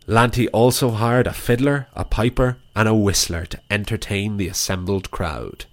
Lanty 0.06 0.50
also 0.50 0.92
hired 0.92 1.28
a 1.28 1.34
fiddler, 1.34 1.88
a 1.94 2.04
piper, 2.04 2.58
and 2.76 2.88
a 2.88 2.96
whistler 2.96 3.46
to 3.46 3.60
entertain 3.72 4.38
the 4.38 4.50
assembled 4.50 5.12
crowd. 5.12 5.66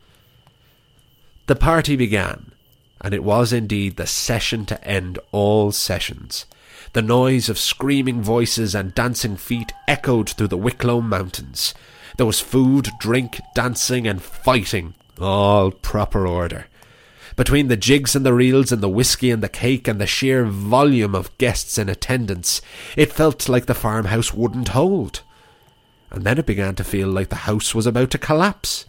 The 1.46 1.56
party 1.56 1.96
began, 1.96 2.52
and 3.00 3.12
it 3.12 3.24
was 3.24 3.52
indeed 3.52 3.96
the 3.96 4.06
session 4.06 4.66
to 4.66 4.84
end 4.84 5.18
all 5.32 5.72
sessions. 5.72 6.46
The 6.92 7.02
noise 7.02 7.48
of 7.48 7.58
screaming 7.58 8.22
voices 8.22 8.74
and 8.74 8.94
dancing 8.94 9.36
feet 9.36 9.72
echoed 9.88 10.30
through 10.30 10.48
the 10.48 10.56
Wicklow 10.56 11.00
mountains. 11.00 11.74
There 12.16 12.26
was 12.26 12.40
food, 12.40 12.90
drink, 13.00 13.40
dancing, 13.54 14.06
and 14.06 14.22
fighting, 14.22 14.94
all 15.20 15.72
proper 15.72 16.26
order. 16.26 16.66
Between 17.36 17.68
the 17.68 17.76
jigs 17.76 18.16
and 18.16 18.26
the 18.26 18.34
reels 18.34 18.72
and 18.72 18.82
the 18.82 18.88
whisky 18.88 19.30
and 19.30 19.42
the 19.42 19.48
cake 19.48 19.86
and 19.86 20.00
the 20.00 20.06
sheer 20.06 20.44
volume 20.44 21.14
of 21.14 21.36
guests 21.38 21.78
in 21.78 21.88
attendance, 21.88 22.60
it 22.96 23.12
felt 23.12 23.48
like 23.48 23.66
the 23.66 23.74
farmhouse 23.74 24.34
wouldn't 24.34 24.68
hold. 24.68 25.22
And 26.10 26.24
then 26.24 26.38
it 26.38 26.46
began 26.46 26.74
to 26.74 26.84
feel 26.84 27.08
like 27.08 27.28
the 27.28 27.36
house 27.36 27.74
was 27.74 27.86
about 27.86 28.10
to 28.10 28.18
collapse. 28.18 28.86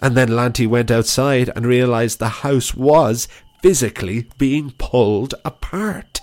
And 0.00 0.16
then 0.16 0.28
Lanty 0.28 0.66
went 0.66 0.90
outside 0.90 1.50
and 1.56 1.66
realized 1.66 2.18
the 2.18 2.28
house 2.28 2.74
was 2.74 3.26
physically 3.60 4.28
being 4.38 4.70
pulled 4.78 5.34
apart. 5.44 6.20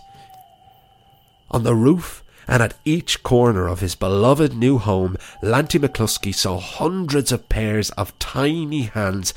On 1.51 1.63
the 1.63 1.75
roof 1.75 2.23
and 2.47 2.63
at 2.63 2.75
each 2.85 3.23
corner 3.23 3.67
of 3.67 3.81
his 3.81 3.95
beloved 3.95 4.55
new 4.55 4.77
home, 4.77 5.17
Lanty 5.41 5.79
McCluskey 5.79 6.33
saw 6.33 6.59
hundreds 6.59 7.31
of 7.31 7.49
pairs 7.49 7.89
of 7.91 8.17
tiny 8.19 8.83
hands 8.83 9.33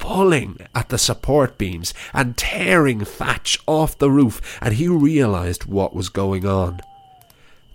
pulling 0.00 0.58
at 0.74 0.88
the 0.88 0.98
support 0.98 1.56
beams 1.58 1.94
and 2.12 2.36
tearing 2.36 3.04
thatch 3.04 3.58
off 3.66 3.96
the 3.98 4.10
roof, 4.10 4.58
and 4.60 4.74
he 4.74 4.88
realized 4.88 5.66
what 5.66 5.94
was 5.94 6.08
going 6.08 6.44
on. 6.44 6.80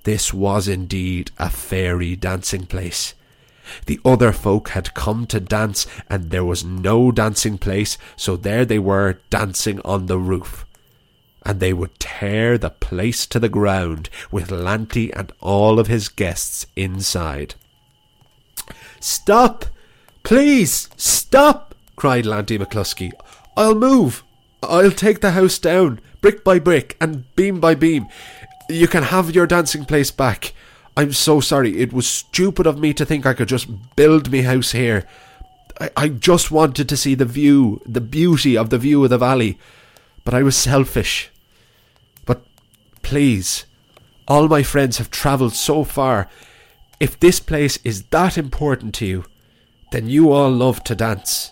This 0.03 0.33
was 0.33 0.67
indeed 0.67 1.31
a 1.37 1.49
fairy 1.49 2.15
dancing 2.15 2.65
place. 2.65 3.13
The 3.85 3.99
other 4.03 4.31
folk 4.31 4.69
had 4.69 4.93
come 4.93 5.25
to 5.27 5.39
dance, 5.39 5.87
and 6.09 6.29
there 6.29 6.43
was 6.43 6.65
no 6.65 7.11
dancing 7.11 7.57
place, 7.57 7.97
so 8.15 8.35
there 8.35 8.65
they 8.65 8.79
were 8.79 9.19
dancing 9.29 9.79
on 9.85 10.07
the 10.07 10.19
roof. 10.19 10.65
And 11.43 11.59
they 11.59 11.73
would 11.73 11.99
tear 11.99 12.57
the 12.57 12.71
place 12.71 13.27
to 13.27 13.39
the 13.39 13.49
ground 13.49 14.09
with 14.31 14.51
Lanty 14.51 15.13
and 15.13 15.31
all 15.41 15.79
of 15.79 15.87
his 15.87 16.09
guests 16.09 16.65
inside. 16.75 17.53
Stop! 18.99 19.65
Please, 20.23 20.89
stop! 20.97 21.74
Cried 21.95 22.25
Lanty 22.25 22.57
McCluskey. 22.57 23.11
I'll 23.57 23.75
move. 23.75 24.23
I'll 24.61 24.91
take 24.91 25.21
the 25.21 25.31
house 25.31 25.57
down, 25.59 25.99
brick 26.21 26.43
by 26.43 26.59
brick 26.59 26.97
and 26.99 27.33
beam 27.35 27.59
by 27.59 27.75
beam. 27.75 28.07
You 28.69 28.87
can 28.87 29.03
have 29.03 29.33
your 29.33 29.47
dancing 29.47 29.85
place 29.85 30.11
back. 30.11 30.53
I'm 30.97 31.13
so 31.13 31.39
sorry. 31.39 31.79
It 31.79 31.93
was 31.93 32.07
stupid 32.07 32.65
of 32.65 32.79
me 32.79 32.93
to 32.93 33.05
think 33.05 33.25
I 33.25 33.33
could 33.33 33.47
just 33.47 33.95
build 33.95 34.31
me 34.31 34.41
house 34.41 34.71
here. 34.71 35.07
I, 35.79 35.89
I 35.95 36.09
just 36.09 36.51
wanted 36.51 36.89
to 36.89 36.97
see 36.97 37.15
the 37.15 37.25
view, 37.25 37.81
the 37.85 38.01
beauty 38.01 38.57
of 38.57 38.69
the 38.69 38.77
view 38.77 39.03
of 39.03 39.09
the 39.09 39.17
valley. 39.17 39.59
But 40.23 40.33
I 40.33 40.41
was 40.41 40.55
selfish. 40.55 41.29
But 42.25 42.43
please, 43.03 43.65
all 44.27 44.47
my 44.47 44.63
friends 44.63 44.97
have 44.97 45.11
travelled 45.11 45.53
so 45.53 45.83
far. 45.83 46.29
If 46.99 47.19
this 47.19 47.39
place 47.39 47.77
is 47.83 48.03
that 48.03 48.37
important 48.37 48.95
to 48.95 49.05
you, 49.05 49.25
then 49.91 50.07
you 50.07 50.31
all 50.31 50.49
love 50.49 50.83
to 50.85 50.95
dance 50.95 51.51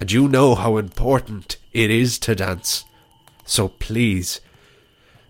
and 0.00 0.10
you 0.12 0.28
know 0.28 0.54
how 0.54 0.76
important 0.76 1.56
it 1.72 1.90
is 1.90 2.18
to 2.20 2.34
dance. 2.34 2.84
So 3.44 3.68
please, 3.68 4.40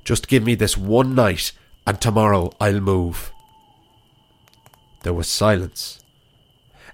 just 0.05 0.29
give 0.29 0.45
me 0.45 0.55
this 0.55 0.77
one 0.77 1.15
night, 1.15 1.53
and 1.87 2.01
tomorrow 2.01 2.53
I'll 2.61 2.81
move. 2.81 3.33
There 5.03 5.15
was 5.15 5.29
silence, 5.29 6.01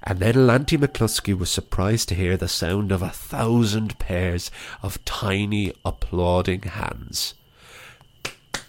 and 0.02 0.20
then 0.20 0.46
Lanty 0.46 0.76
McCluskey 0.76 1.36
was 1.36 1.50
surprised 1.50 2.08
to 2.10 2.14
hear 2.14 2.36
the 2.36 2.48
sound 2.48 2.92
of 2.92 3.02
a 3.02 3.08
thousand 3.08 3.98
pairs 3.98 4.50
of 4.82 5.04
tiny 5.04 5.72
applauding 5.84 6.62
hands. 6.62 7.34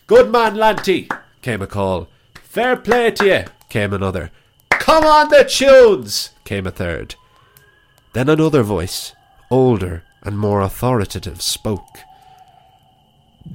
Good 0.08 0.32
man, 0.32 0.56
Lanty, 0.56 1.10
came 1.42 1.62
a 1.62 1.68
call. 1.68 2.08
Fair 2.42 2.78
play 2.78 3.12
to 3.12 3.26
you, 3.26 3.44
came 3.70 3.92
another. 3.92 4.32
Come 4.70 5.04
on 5.04 5.30
the 5.30 5.44
tunes, 5.44 6.30
came 6.46 6.66
a 6.66 6.72
third. 6.72 7.16
Then 8.16 8.30
another 8.30 8.64
voice, 8.64 9.14
older 9.52 10.04
and 10.24 10.40
more 10.40 10.62
authoritative, 10.62 11.42
spoke. 11.42 12.00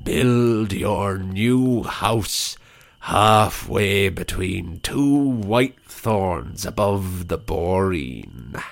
Build 0.05 0.75
your 0.75 1.17
new 1.17 1.83
house 1.85 2.59
halfway 2.99 4.11
between 4.11 4.81
two 4.81 5.17
white 5.17 5.83
thorns 5.87 6.67
above 6.67 7.29
the 7.29 7.39
boreen. 7.39 8.63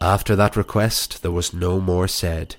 After 0.00 0.34
that 0.34 0.56
request, 0.56 1.22
there 1.22 1.30
was 1.30 1.54
no 1.54 1.80
more 1.80 2.08
said. 2.08 2.56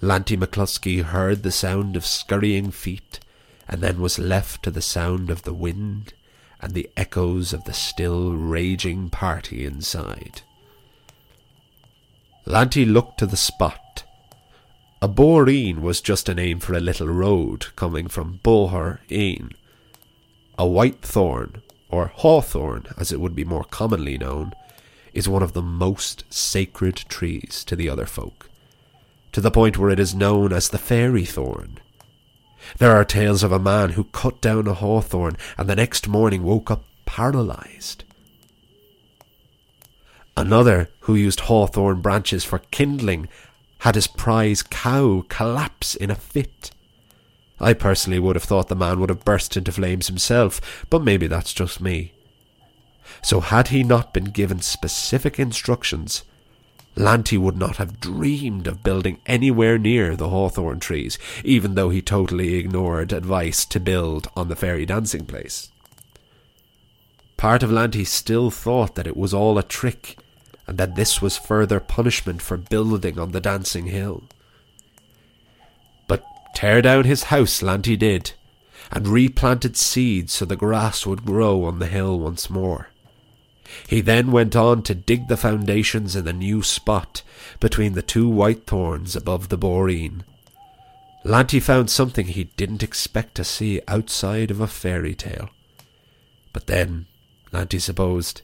Lanty 0.00 0.36
McCluskey 0.36 1.04
heard 1.04 1.44
the 1.44 1.52
sound 1.52 1.94
of 1.94 2.04
scurrying 2.04 2.72
feet, 2.72 3.20
and 3.68 3.80
then 3.80 4.00
was 4.00 4.18
left 4.18 4.64
to 4.64 4.72
the 4.72 4.82
sound 4.82 5.30
of 5.30 5.44
the 5.44 5.54
wind 5.54 6.12
and 6.60 6.74
the 6.74 6.90
echoes 6.96 7.52
of 7.52 7.62
the 7.62 7.72
still 7.72 8.32
raging 8.32 9.10
party 9.10 9.64
inside. 9.64 10.42
Lanty 12.48 12.86
looked 12.86 13.18
to 13.18 13.26
the 13.26 13.36
spot. 13.36 14.04
A 15.02 15.08
boreen 15.08 15.82
was 15.82 16.00
just 16.00 16.30
a 16.30 16.34
name 16.34 16.60
for 16.60 16.72
a 16.72 16.80
little 16.80 17.06
road 17.06 17.66
coming 17.76 18.08
from 18.08 18.40
Boher 18.42 19.00
Ain. 19.10 19.50
A 20.56 20.66
white 20.66 21.02
thorn, 21.02 21.60
or 21.90 22.06
hawthorn 22.06 22.86
as 22.96 23.12
it 23.12 23.20
would 23.20 23.36
be 23.36 23.44
more 23.44 23.64
commonly 23.64 24.16
known, 24.16 24.54
is 25.12 25.28
one 25.28 25.42
of 25.42 25.52
the 25.52 25.60
most 25.60 26.24
sacred 26.30 26.96
trees 27.10 27.62
to 27.66 27.76
the 27.76 27.90
other 27.90 28.06
folk, 28.06 28.48
to 29.32 29.42
the 29.42 29.50
point 29.50 29.76
where 29.76 29.90
it 29.90 30.00
is 30.00 30.14
known 30.14 30.50
as 30.50 30.70
the 30.70 30.78
fairy 30.78 31.26
thorn. 31.26 31.76
There 32.78 32.92
are 32.92 33.04
tales 33.04 33.42
of 33.42 33.52
a 33.52 33.58
man 33.58 33.90
who 33.90 34.04
cut 34.04 34.40
down 34.40 34.66
a 34.66 34.72
hawthorn 34.72 35.36
and 35.58 35.68
the 35.68 35.76
next 35.76 36.08
morning 36.08 36.42
woke 36.42 36.70
up 36.70 36.84
paralyzed. 37.04 38.04
Another, 40.38 40.88
who 41.00 41.16
used 41.16 41.40
hawthorn 41.40 42.00
branches 42.00 42.44
for 42.44 42.60
kindling, 42.70 43.26
had 43.78 43.96
his 43.96 44.06
prize 44.06 44.62
cow 44.62 45.24
collapse 45.28 45.96
in 45.96 46.12
a 46.12 46.14
fit. 46.14 46.70
I 47.58 47.72
personally 47.72 48.20
would 48.20 48.36
have 48.36 48.44
thought 48.44 48.68
the 48.68 48.76
man 48.76 49.00
would 49.00 49.08
have 49.08 49.24
burst 49.24 49.56
into 49.56 49.72
flames 49.72 50.06
himself, 50.06 50.86
but 50.90 51.02
maybe 51.02 51.26
that's 51.26 51.52
just 51.52 51.80
me. 51.80 52.12
So, 53.20 53.40
had 53.40 53.68
he 53.68 53.82
not 53.82 54.14
been 54.14 54.26
given 54.26 54.60
specific 54.60 55.40
instructions, 55.40 56.22
Lanty 56.94 57.36
would 57.36 57.56
not 57.56 57.78
have 57.78 57.98
dreamed 57.98 58.68
of 58.68 58.84
building 58.84 59.18
anywhere 59.26 59.76
near 59.76 60.14
the 60.14 60.28
hawthorn 60.28 60.78
trees, 60.78 61.18
even 61.42 61.74
though 61.74 61.90
he 61.90 62.00
totally 62.00 62.54
ignored 62.54 63.12
advice 63.12 63.64
to 63.64 63.80
build 63.80 64.28
on 64.36 64.46
the 64.46 64.54
fairy 64.54 64.86
dancing 64.86 65.26
place. 65.26 65.72
Part 67.36 67.64
of 67.64 67.72
Lanty 67.72 68.04
still 68.04 68.52
thought 68.52 68.94
that 68.94 69.08
it 69.08 69.16
was 69.16 69.34
all 69.34 69.58
a 69.58 69.64
trick, 69.64 70.16
and 70.68 70.76
that 70.76 70.96
this 70.96 71.22
was 71.22 71.38
further 71.38 71.80
punishment 71.80 72.42
for 72.42 72.58
building 72.58 73.18
on 73.18 73.32
the 73.32 73.40
dancing 73.40 73.86
hill. 73.86 74.24
But 76.06 76.22
tear 76.54 76.82
down 76.82 77.04
his 77.04 77.24
house 77.24 77.62
Lanty 77.62 77.96
did, 77.96 78.32
and 78.92 79.08
replanted 79.08 79.78
seeds 79.78 80.34
so 80.34 80.44
the 80.44 80.56
grass 80.56 81.06
would 81.06 81.24
grow 81.24 81.64
on 81.64 81.78
the 81.78 81.86
hill 81.86 82.20
once 82.20 82.50
more. 82.50 82.90
He 83.86 84.02
then 84.02 84.30
went 84.30 84.54
on 84.54 84.82
to 84.82 84.94
dig 84.94 85.28
the 85.28 85.38
foundations 85.38 86.14
in 86.14 86.26
the 86.26 86.34
new 86.34 86.62
spot 86.62 87.22
between 87.60 87.94
the 87.94 88.02
two 88.02 88.28
white 88.28 88.66
thorns 88.66 89.16
above 89.16 89.48
the 89.48 89.58
boreen. 89.58 90.22
Lanty 91.24 91.60
found 91.60 91.88
something 91.90 92.26
he 92.26 92.44
didn't 92.44 92.82
expect 92.82 93.34
to 93.36 93.44
see 93.44 93.80
outside 93.88 94.50
of 94.50 94.60
a 94.60 94.66
fairy 94.66 95.14
tale. 95.14 95.48
But 96.52 96.66
then, 96.66 97.06
Lanty 97.52 97.78
supposed, 97.78 98.42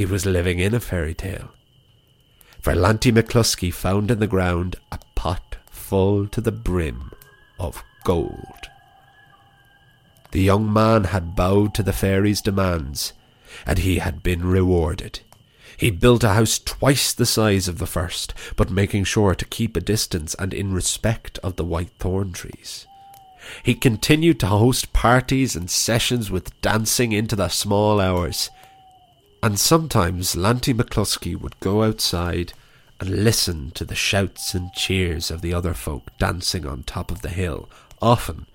he 0.00 0.06
was 0.06 0.24
living 0.24 0.58
in 0.58 0.72
a 0.72 0.80
fairy 0.80 1.12
tale. 1.12 1.50
For 2.62 2.74
Lanty 2.74 3.12
McCluskey 3.12 3.70
found 3.70 4.10
in 4.10 4.18
the 4.18 4.26
ground 4.26 4.76
a 4.90 4.98
pot 5.14 5.56
full 5.70 6.26
to 6.28 6.40
the 6.40 6.50
brim 6.50 7.12
of 7.58 7.84
gold. 8.02 8.70
The 10.30 10.40
young 10.40 10.72
man 10.72 11.04
had 11.04 11.36
bowed 11.36 11.74
to 11.74 11.82
the 11.82 11.92
fairy's 11.92 12.40
demands 12.40 13.12
and 13.66 13.80
he 13.80 13.98
had 13.98 14.22
been 14.22 14.42
rewarded. 14.42 15.20
He 15.76 15.90
built 15.90 16.24
a 16.24 16.30
house 16.30 16.58
twice 16.58 17.12
the 17.12 17.26
size 17.26 17.68
of 17.68 17.76
the 17.76 17.86
first, 17.86 18.32
but 18.56 18.70
making 18.70 19.04
sure 19.04 19.34
to 19.34 19.44
keep 19.44 19.76
a 19.76 19.82
distance 19.82 20.34
and 20.38 20.54
in 20.54 20.72
respect 20.72 21.38
of 21.42 21.56
the 21.56 21.64
white 21.64 21.92
thorn 21.98 22.32
trees. 22.32 22.86
He 23.62 23.74
continued 23.74 24.40
to 24.40 24.46
host 24.46 24.94
parties 24.94 25.54
and 25.54 25.68
sessions 25.70 26.30
with 26.30 26.58
dancing 26.62 27.12
into 27.12 27.36
the 27.36 27.48
small 27.48 28.00
hours. 28.00 28.48
And 29.42 29.58
sometimes 29.58 30.36
Lanty 30.36 30.74
McCluskey 30.74 31.38
would 31.38 31.58
go 31.60 31.82
outside 31.82 32.52
and 33.00 33.24
listen 33.24 33.70
to 33.72 33.84
the 33.84 33.94
shouts 33.94 34.54
and 34.54 34.72
cheers 34.74 35.30
of 35.30 35.40
the 35.40 35.54
other 35.54 35.74
folk 35.74 36.10
dancing 36.18 36.66
on 36.66 36.82
top 36.82 37.10
of 37.10 37.22
the 37.22 37.30
hill, 37.30 37.68
often 38.02 38.46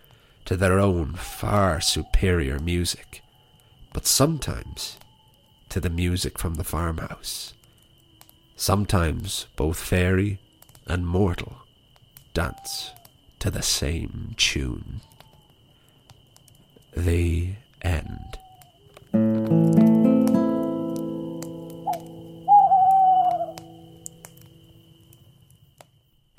to 0.46 0.56
their 0.56 0.80
own 0.80 1.13
far 1.13 1.82
superior 1.82 2.60
music 2.60 3.24
but 3.96 4.06
sometimes 4.06 4.98
to 5.70 5.80
the 5.80 5.89
music 5.89 6.38
from 6.38 6.56
the 6.56 6.65
farmhouse. 6.65 7.54
Sometimes 8.58 9.48
both 9.56 9.80
fairy 9.80 10.38
and 10.86 11.08
mortal 11.08 11.60
dance 12.34 12.92
to 13.39 13.50
the 13.50 13.62
same 13.62 14.34
tune. 14.36 15.00
The 16.94 17.54
end. 17.82 18.38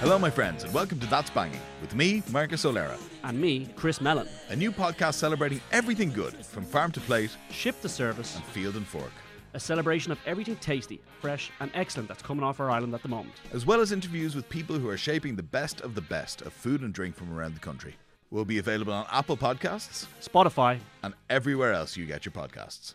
Hello, 0.00 0.18
my 0.18 0.30
friends, 0.30 0.64
and 0.64 0.72
welcome 0.72 0.98
to 0.98 1.06
That's 1.08 1.28
Banging 1.28 1.60
with 1.82 1.94
me, 1.94 2.22
Marcus 2.30 2.64
O'Lera. 2.64 2.96
And 3.22 3.38
me, 3.38 3.66
Chris 3.76 4.00
Mellon. 4.00 4.26
A 4.48 4.56
new 4.56 4.72
podcast 4.72 5.12
celebrating 5.12 5.60
everything 5.72 6.10
good 6.10 6.34
from 6.46 6.64
farm 6.64 6.90
to 6.92 7.00
plate, 7.00 7.36
ship 7.50 7.78
to 7.82 7.88
service, 7.90 8.34
and 8.34 8.42
field 8.46 8.76
and 8.76 8.86
fork. 8.86 9.12
A 9.52 9.60
celebration 9.60 10.10
of 10.10 10.18
everything 10.24 10.56
tasty, 10.56 11.02
fresh, 11.20 11.50
and 11.60 11.70
excellent 11.74 12.08
that's 12.08 12.22
coming 12.22 12.42
off 12.42 12.60
our 12.60 12.70
island 12.70 12.94
at 12.94 13.02
the 13.02 13.10
moment. 13.10 13.34
As 13.52 13.66
well 13.66 13.82
as 13.82 13.92
interviews 13.92 14.34
with 14.34 14.48
people 14.48 14.78
who 14.78 14.88
are 14.88 14.96
shaping 14.96 15.36
the 15.36 15.42
best 15.42 15.82
of 15.82 15.94
the 15.94 16.00
best 16.00 16.40
of 16.40 16.54
food 16.54 16.80
and 16.80 16.94
drink 16.94 17.14
from 17.14 17.30
around 17.36 17.52
the 17.52 17.60
country. 17.60 17.94
We'll 18.30 18.46
be 18.46 18.56
available 18.56 18.94
on 18.94 19.04
Apple 19.12 19.36
Podcasts, 19.36 20.06
Spotify, 20.22 20.78
and 21.02 21.12
everywhere 21.28 21.74
else 21.74 21.98
you 21.98 22.06
get 22.06 22.24
your 22.24 22.32
podcasts. 22.32 22.94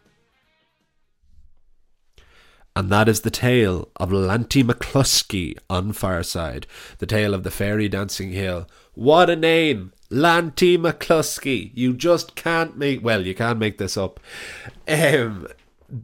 And 2.75 2.89
that 2.89 3.07
is 3.07 3.21
the 3.21 3.31
tale 3.31 3.87
of 3.95 4.11
Lanty 4.11 4.61
McCluskey 4.61 5.57
on 5.69 5.93
Fireside, 5.93 6.67
the 6.97 7.05
tale 7.05 7.33
of 7.33 7.43
the 7.43 7.51
fairy 7.51 7.87
dancing 7.87 8.31
hill. 8.31 8.67
What 8.95 9.29
a 9.29 9.35
name! 9.37 9.93
Lanty 10.09 10.77
McCluskey. 10.77 11.71
You 11.73 11.93
just 11.93 12.35
can't 12.35 12.77
make, 12.77 13.03
well, 13.03 13.25
you 13.25 13.33
can't 13.33 13.59
make 13.59 13.77
this 13.77 13.95
up. 13.95 14.19
Um, 14.89 15.47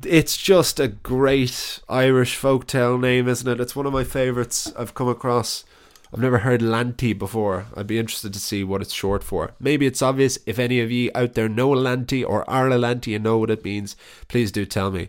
it's 0.03 0.37
just 0.37 0.79
a 0.79 0.87
great 0.87 1.79
Irish 1.89 2.39
folktale 2.39 2.99
name, 2.99 3.27
isn't 3.27 3.47
it? 3.47 3.59
It's 3.59 3.75
one 3.75 3.85
of 3.85 3.93
my 3.93 4.05
favourites 4.05 4.71
I've 4.77 4.93
come 4.93 5.09
across. 5.09 5.65
I've 6.13 6.19
never 6.19 6.39
heard 6.39 6.61
Lanty 6.61 7.13
before. 7.13 7.67
I'd 7.75 7.87
be 7.87 7.99
interested 7.99 8.33
to 8.33 8.39
see 8.39 8.63
what 8.63 8.81
it's 8.81 8.93
short 8.93 9.23
for. 9.23 9.53
Maybe 9.59 9.85
it's 9.85 10.01
obvious. 10.01 10.37
If 10.45 10.59
any 10.59 10.81
of 10.81 10.91
you 10.91 11.09
out 11.15 11.33
there 11.33 11.47
know 11.47 11.69
Lanty 11.69 12.23
or 12.23 12.47
are 12.49 12.67
a 12.67 12.77
Lanty 12.77 13.15
and 13.15 13.23
know 13.23 13.37
what 13.37 13.49
it 13.49 13.63
means, 13.63 13.95
please 14.27 14.51
do 14.51 14.65
tell 14.65 14.91
me 14.91 15.07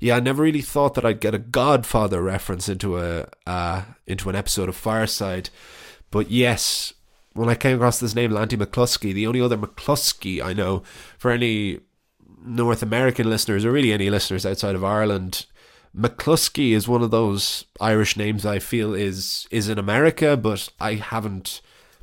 yeah, 0.00 0.16
I 0.16 0.20
never 0.20 0.42
really 0.42 0.60
thought 0.60 0.94
that 0.94 1.04
I'd 1.06 1.20
get 1.20 1.34
a 1.34 1.38
Godfather 1.38 2.22
reference 2.22 2.68
into 2.68 2.98
a 2.98 3.26
uh, 3.46 3.82
into 4.06 4.28
an 4.28 4.36
episode 4.36 4.68
of 4.68 4.76
Fireside, 4.76 5.50
but 6.10 6.30
yes, 6.30 6.92
when 7.32 7.48
I 7.48 7.54
came 7.54 7.76
across 7.76 8.00
this 8.00 8.14
name, 8.14 8.30
Lanty 8.30 8.56
McCluskey, 8.56 9.14
the 9.14 9.26
only 9.26 9.40
other 9.40 9.56
McCluskey 9.56 10.42
I 10.42 10.52
know 10.52 10.82
for 11.18 11.30
any 11.30 11.80
North 12.44 12.82
American 12.82 13.30
listeners 13.30 13.64
or 13.64 13.72
really 13.72 13.92
any 13.92 14.10
listeners 14.10 14.44
outside 14.44 14.74
of 14.74 14.84
Ireland, 14.84 15.46
McCluskey 15.96 16.72
is 16.72 16.88
one 16.88 17.02
of 17.02 17.10
those 17.10 17.66
Irish 17.80 18.16
names 18.16 18.44
I 18.44 18.58
feel 18.58 18.94
is 18.94 19.46
is 19.50 19.68
in 19.68 19.78
America, 19.78 20.36
but 20.36 20.68
I 20.80 20.94
haven't 20.94 21.60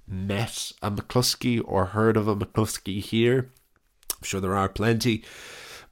met 0.07 0.71
a 0.81 0.89
McCluskey 0.89 1.61
or 1.63 1.87
heard 1.87 2.15
of 2.15 2.27
a 2.27 2.35
McCluskey 2.35 3.01
here. 3.01 3.49
I'm 4.11 4.23
sure 4.23 4.39
there 4.39 4.55
are 4.55 4.69
plenty. 4.69 5.23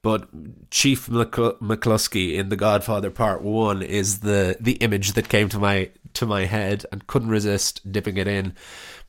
But 0.02 0.30
Chief 0.72 1.08
McCluskey 1.08 2.36
in 2.36 2.48
The 2.48 2.56
Godfather 2.56 3.12
Part 3.12 3.42
One 3.42 3.82
is 3.82 4.20
the 4.20 4.56
the 4.60 4.74
image 4.74 5.14
that 5.14 5.28
came 5.28 5.50
to 5.50 5.60
my 5.60 5.90
to 6.14 6.26
my 6.26 6.46
head 6.46 6.86
and 6.92 7.06
couldn't 7.06 7.30
resist 7.30 7.92
dipping 7.92 8.16
it 8.16 8.28
in. 8.28 8.54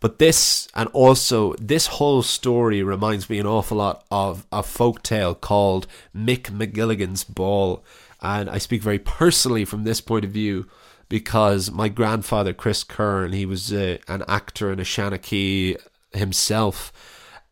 But 0.01 0.19
this 0.19 0.69
and 0.75 0.89
also 0.95 1.55
this 1.55 1.87
whole 1.87 2.23
story 2.23 2.83
reminds 2.83 3.29
me 3.29 3.39
an 3.39 3.47
awful 3.47 3.77
lot 3.77 4.05
of 4.11 4.47
a 4.51 4.63
folk 4.63 5.03
tale 5.03 5.35
called 5.35 5.87
Mick 6.17 6.45
McGilligan's 6.45 7.23
Ball, 7.23 7.85
and 8.21 8.49
I 8.49 8.59
speak 8.59 8.83
very 8.83 8.99
personally 8.99 9.65
from 9.65 9.85
this 9.85 10.01
point 10.01 10.25
of 10.25 10.31
view 10.31 10.67
because 11.09 11.71
my 11.71 11.89
grandfather 11.89 12.53
Chris 12.53 12.83
Kern, 12.85 13.33
he 13.33 13.45
was 13.45 13.73
uh, 13.73 13.99
an 14.09 14.23
actor 14.27 14.71
and 14.71 14.81
a 14.81 14.85
Shanachie 14.85 15.77
himself 16.13 16.93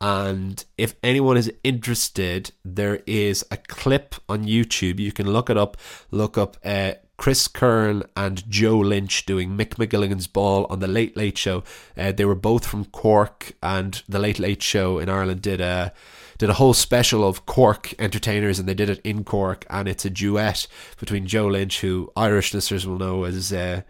and 0.00 0.64
if 0.76 0.94
anyone 1.02 1.36
is 1.36 1.52
interested, 1.64 2.52
there 2.64 3.00
is 3.06 3.44
a 3.50 3.56
clip 3.56 4.14
on 4.28 4.44
YouTube. 4.44 5.00
You 5.00 5.10
can 5.10 5.32
look 5.32 5.50
it 5.50 5.56
up. 5.56 5.76
Look 6.10 6.38
up 6.38 6.56
uh, 6.64 6.92
Chris 7.18 7.48
Kern 7.48 8.04
and 8.16 8.48
Joe 8.50 8.78
Lynch 8.78 9.26
doing 9.26 9.50
Mick 9.50 9.74
McGilligan's 9.74 10.26
Ball 10.26 10.66
on 10.70 10.78
the 10.78 10.88
Late 10.88 11.16
Late 11.16 11.36
Show. 11.36 11.62
Uh, 11.96 12.12
they 12.12 12.24
were 12.24 12.34
both 12.34 12.64
from 12.64 12.86
Cork, 12.86 13.52
and 13.62 14.02
the 14.08 14.18
Late 14.18 14.38
Late 14.38 14.62
Show 14.62 14.98
in 14.98 15.10
Ireland 15.10 15.42
did 15.42 15.60
a 15.60 15.92
did 16.38 16.48
a 16.48 16.54
whole 16.54 16.72
special 16.72 17.28
of 17.28 17.44
Cork 17.44 17.92
entertainers, 17.98 18.58
and 18.58 18.68
they 18.68 18.74
did 18.74 18.88
it 18.88 19.00
in 19.04 19.24
Cork, 19.24 19.66
and 19.68 19.88
it's 19.88 20.04
a 20.04 20.10
duet 20.10 20.66
between 20.98 21.26
Joe 21.26 21.48
Lynch, 21.48 21.80
who 21.80 22.10
Irish 22.16 22.54
listeners 22.54 22.86
will 22.86 22.98
know 22.98 23.24
as 23.24 23.52
uh, 23.52 23.82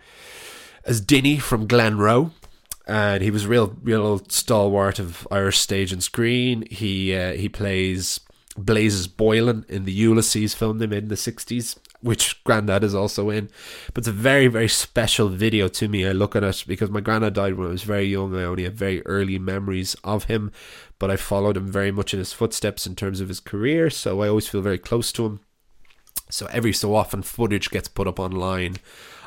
as 0.84 1.00
Dinny 1.00 1.38
from 1.38 1.68
Glenroe 1.68 2.32
and 2.88 3.22
he 3.22 3.30
was 3.30 3.44
a 3.44 3.48
real, 3.48 3.76
real 3.82 4.22
stalwart 4.28 4.98
of 4.98 5.28
Irish 5.30 5.58
stage 5.58 5.92
and 5.92 6.02
screen. 6.02 6.64
He 6.70 7.14
uh, 7.14 7.32
he 7.34 7.48
plays 7.48 8.20
Blazes 8.56 9.06
Boylan 9.06 9.66
in 9.68 9.84
the 9.84 9.92
Ulysses 9.92 10.54
film 10.54 10.78
they 10.78 10.86
made 10.86 11.04
in 11.04 11.08
the 11.10 11.16
sixties, 11.16 11.76
which 12.00 12.42
Grandad 12.44 12.84
is 12.84 12.94
also 12.94 13.30
in. 13.30 13.50
But 13.92 14.02
it's 14.02 14.08
a 14.08 14.12
very, 14.12 14.46
very 14.46 14.68
special 14.68 15.28
video 15.28 15.68
to 15.68 15.88
me. 15.88 16.06
I 16.06 16.12
look 16.12 16.36
at 16.36 16.44
it 16.44 16.64
because 16.66 16.90
my 16.90 17.00
granddad 17.00 17.34
died 17.34 17.54
when 17.54 17.68
I 17.68 17.72
was 17.72 17.82
very 17.82 18.06
young. 18.06 18.36
I 18.36 18.44
only 18.44 18.64
have 18.64 18.74
very 18.74 19.04
early 19.06 19.38
memories 19.38 19.96
of 20.04 20.24
him, 20.24 20.52
but 20.98 21.10
I 21.10 21.16
followed 21.16 21.56
him 21.56 21.70
very 21.70 21.90
much 21.90 22.12
in 22.12 22.18
his 22.18 22.32
footsteps 22.32 22.86
in 22.86 22.94
terms 22.94 23.20
of 23.20 23.28
his 23.28 23.40
career, 23.40 23.90
so 23.90 24.22
I 24.22 24.28
always 24.28 24.48
feel 24.48 24.62
very 24.62 24.78
close 24.78 25.12
to 25.12 25.26
him. 25.26 25.40
So 26.30 26.46
every 26.52 26.72
so 26.72 26.94
often, 26.94 27.22
footage 27.22 27.70
gets 27.70 27.88
put 27.88 28.06
up 28.06 28.20
online 28.20 28.76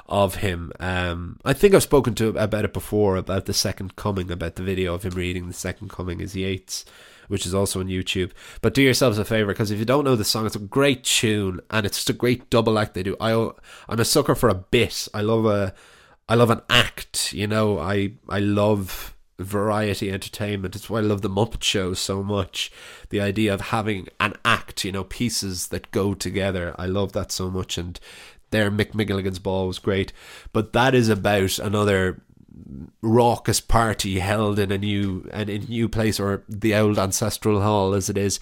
of 0.08 0.36
him. 0.36 0.72
Um, 0.80 1.40
I 1.44 1.54
think 1.54 1.74
I've 1.74 1.84
spoken 1.84 2.14
to 2.16 2.30
about 2.30 2.66
it 2.66 2.74
before 2.74 3.16
about 3.16 3.46
the 3.46 3.54
second 3.54 3.96
coming, 3.96 4.30
about 4.30 4.56
the 4.56 4.64
video 4.64 4.94
of 4.94 5.04
him 5.04 5.14
reading 5.14 5.48
the 5.48 5.54
second 5.54 5.90
coming 5.90 6.22
as 6.22 6.36
Yeats 6.36 6.86
which 7.32 7.46
is 7.46 7.56
also 7.56 7.80
on 7.80 7.88
YouTube. 7.88 8.32
But 8.62 8.74
do 8.74 8.82
yourselves 8.82 9.18
a 9.18 9.24
favor 9.24 9.54
because 9.54 9.72
if 9.72 9.80
you 9.80 9.86
don't 9.86 10.04
know 10.04 10.18
the 10.18 10.26
song, 10.26 10.46
it's 10.46 10.56
a 10.56 10.60
great 10.60 11.06
tune 11.06 11.62
and 11.70 11.86
it's 11.86 11.98
just 12.00 12.10
a 12.10 12.14
great 12.14 12.50
double 12.50 12.78
act 12.78 12.94
they 12.94 13.04
do. 13.04 13.16
I 13.22 13.32
I'm 13.88 14.00
a 14.00 14.06
sucker 14.06 14.36
for 14.36 14.50
a 14.50 14.54
bit. 14.56 15.08
I 15.14 15.22
love 15.22 15.46
a 15.46 15.74
I 16.28 16.36
love 16.36 16.50
an 16.50 16.62
act. 16.70 17.32
You 17.32 17.48
know, 17.48 17.80
I 17.80 18.14
I 18.28 18.40
love 18.40 19.16
variety 19.40 20.12
entertainment. 20.12 20.76
It's 20.76 20.90
why 20.90 21.00
I 21.00 21.04
love 21.04 21.22
the 21.22 21.30
Muppet 21.30 21.64
Show 21.64 21.94
so 21.94 22.22
much. 22.22 22.70
The 23.10 23.22
idea 23.22 23.54
of 23.54 23.62
having 23.62 24.10
an 24.20 24.34
act, 24.44 24.84
you 24.84 24.92
know, 24.92 25.06
pieces 25.06 25.68
that 25.68 25.92
go 25.92 26.14
together. 26.14 26.76
I 26.78 26.86
love 26.86 27.14
that 27.14 27.32
so 27.32 27.50
much. 27.50 27.78
And 27.78 27.98
there, 28.52 28.70
Mick 28.70 29.42
ball 29.42 29.68
was 29.68 29.80
great. 29.80 30.12
But 30.52 30.74
that 30.74 30.94
is 30.94 31.08
about 31.08 31.60
another 31.60 32.22
raucous 33.02 33.60
party 33.60 34.20
held 34.20 34.60
in 34.60 34.72
a 34.72 34.78
new 34.78 35.30
and 35.32 35.50
in 35.50 35.64
a 35.64 35.68
new 35.68 35.90
place 35.90 36.20
or 36.20 36.44
the 36.48 36.76
old 36.76 36.98
ancestral 37.00 37.62
hall 37.62 37.94
as 37.94 38.10
it 38.10 38.18
is. 38.18 38.40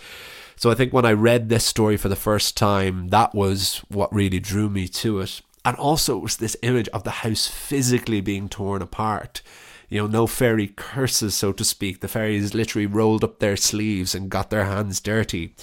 So 0.55 0.69
I 0.69 0.75
think 0.75 0.91
when 0.91 1.05
I 1.05 1.13
read 1.13 1.47
this 1.47 1.65
story 1.65 1.95
for 1.95 2.09
the 2.09 2.15
first 2.15 2.57
time, 2.57 3.09
that 3.09 3.33
was 3.33 3.77
what 3.87 4.13
really 4.13 4.39
drew 4.39 4.69
me 4.69 4.87
to 4.89 5.19
it. 5.19 5.41
And 5.63 5.77
also 5.77 6.17
it 6.17 6.23
was 6.23 6.37
this 6.37 6.57
image 6.61 6.89
of 6.89 7.03
the 7.03 7.11
house 7.11 7.47
physically 7.47 8.21
being 8.21 8.49
torn 8.49 8.81
apart. 8.81 9.41
You 9.87 10.01
know, 10.01 10.07
no 10.07 10.27
fairy 10.27 10.67
curses, 10.67 11.33
so 11.33 11.51
to 11.53 11.63
speak. 11.63 12.01
The 12.01 12.07
fairies 12.07 12.53
literally 12.53 12.85
rolled 12.85 13.23
up 13.23 13.39
their 13.39 13.57
sleeves 13.57 14.13
and 14.13 14.29
got 14.29 14.49
their 14.49 14.65
hands 14.65 14.99
dirty. 14.99 15.55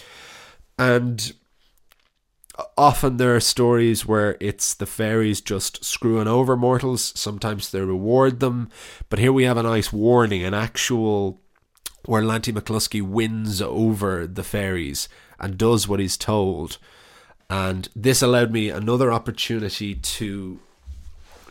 And 0.79 1.33
often 2.77 3.17
there 3.17 3.35
are 3.35 3.41
stories 3.41 4.07
where 4.07 4.37
it's 4.41 4.75
the 4.75 4.87
fairies 4.87 5.41
just 5.41 5.85
screwing 5.85 6.29
over 6.29 6.57
mortals. 6.57 7.13
Sometimes 7.15 7.71
they 7.71 7.81
reward 7.81 8.41
them. 8.41 8.71
But 9.09 9.19
here 9.19 9.33
we 9.33 9.45
have 9.45 9.57
a 9.57 9.63
nice 9.63 9.93
warning, 9.93 10.43
an 10.43 10.55
actual 10.55 11.41
where 12.05 12.23
Lanty 12.23 12.53
McCluskey 12.53 13.03
wins 13.03 13.61
over 13.61 14.27
the 14.27 14.45
fairies 14.45 15.09
and 15.41 15.59
does 15.59 15.89
what 15.89 16.01
he's 16.01 16.17
told. 16.17 16.79
And 17.51 17.89
this 17.95 18.23
allowed 18.23 18.53
me 18.53 18.71
another 18.71 19.13
opportunity 19.13 19.95
to 19.95 20.61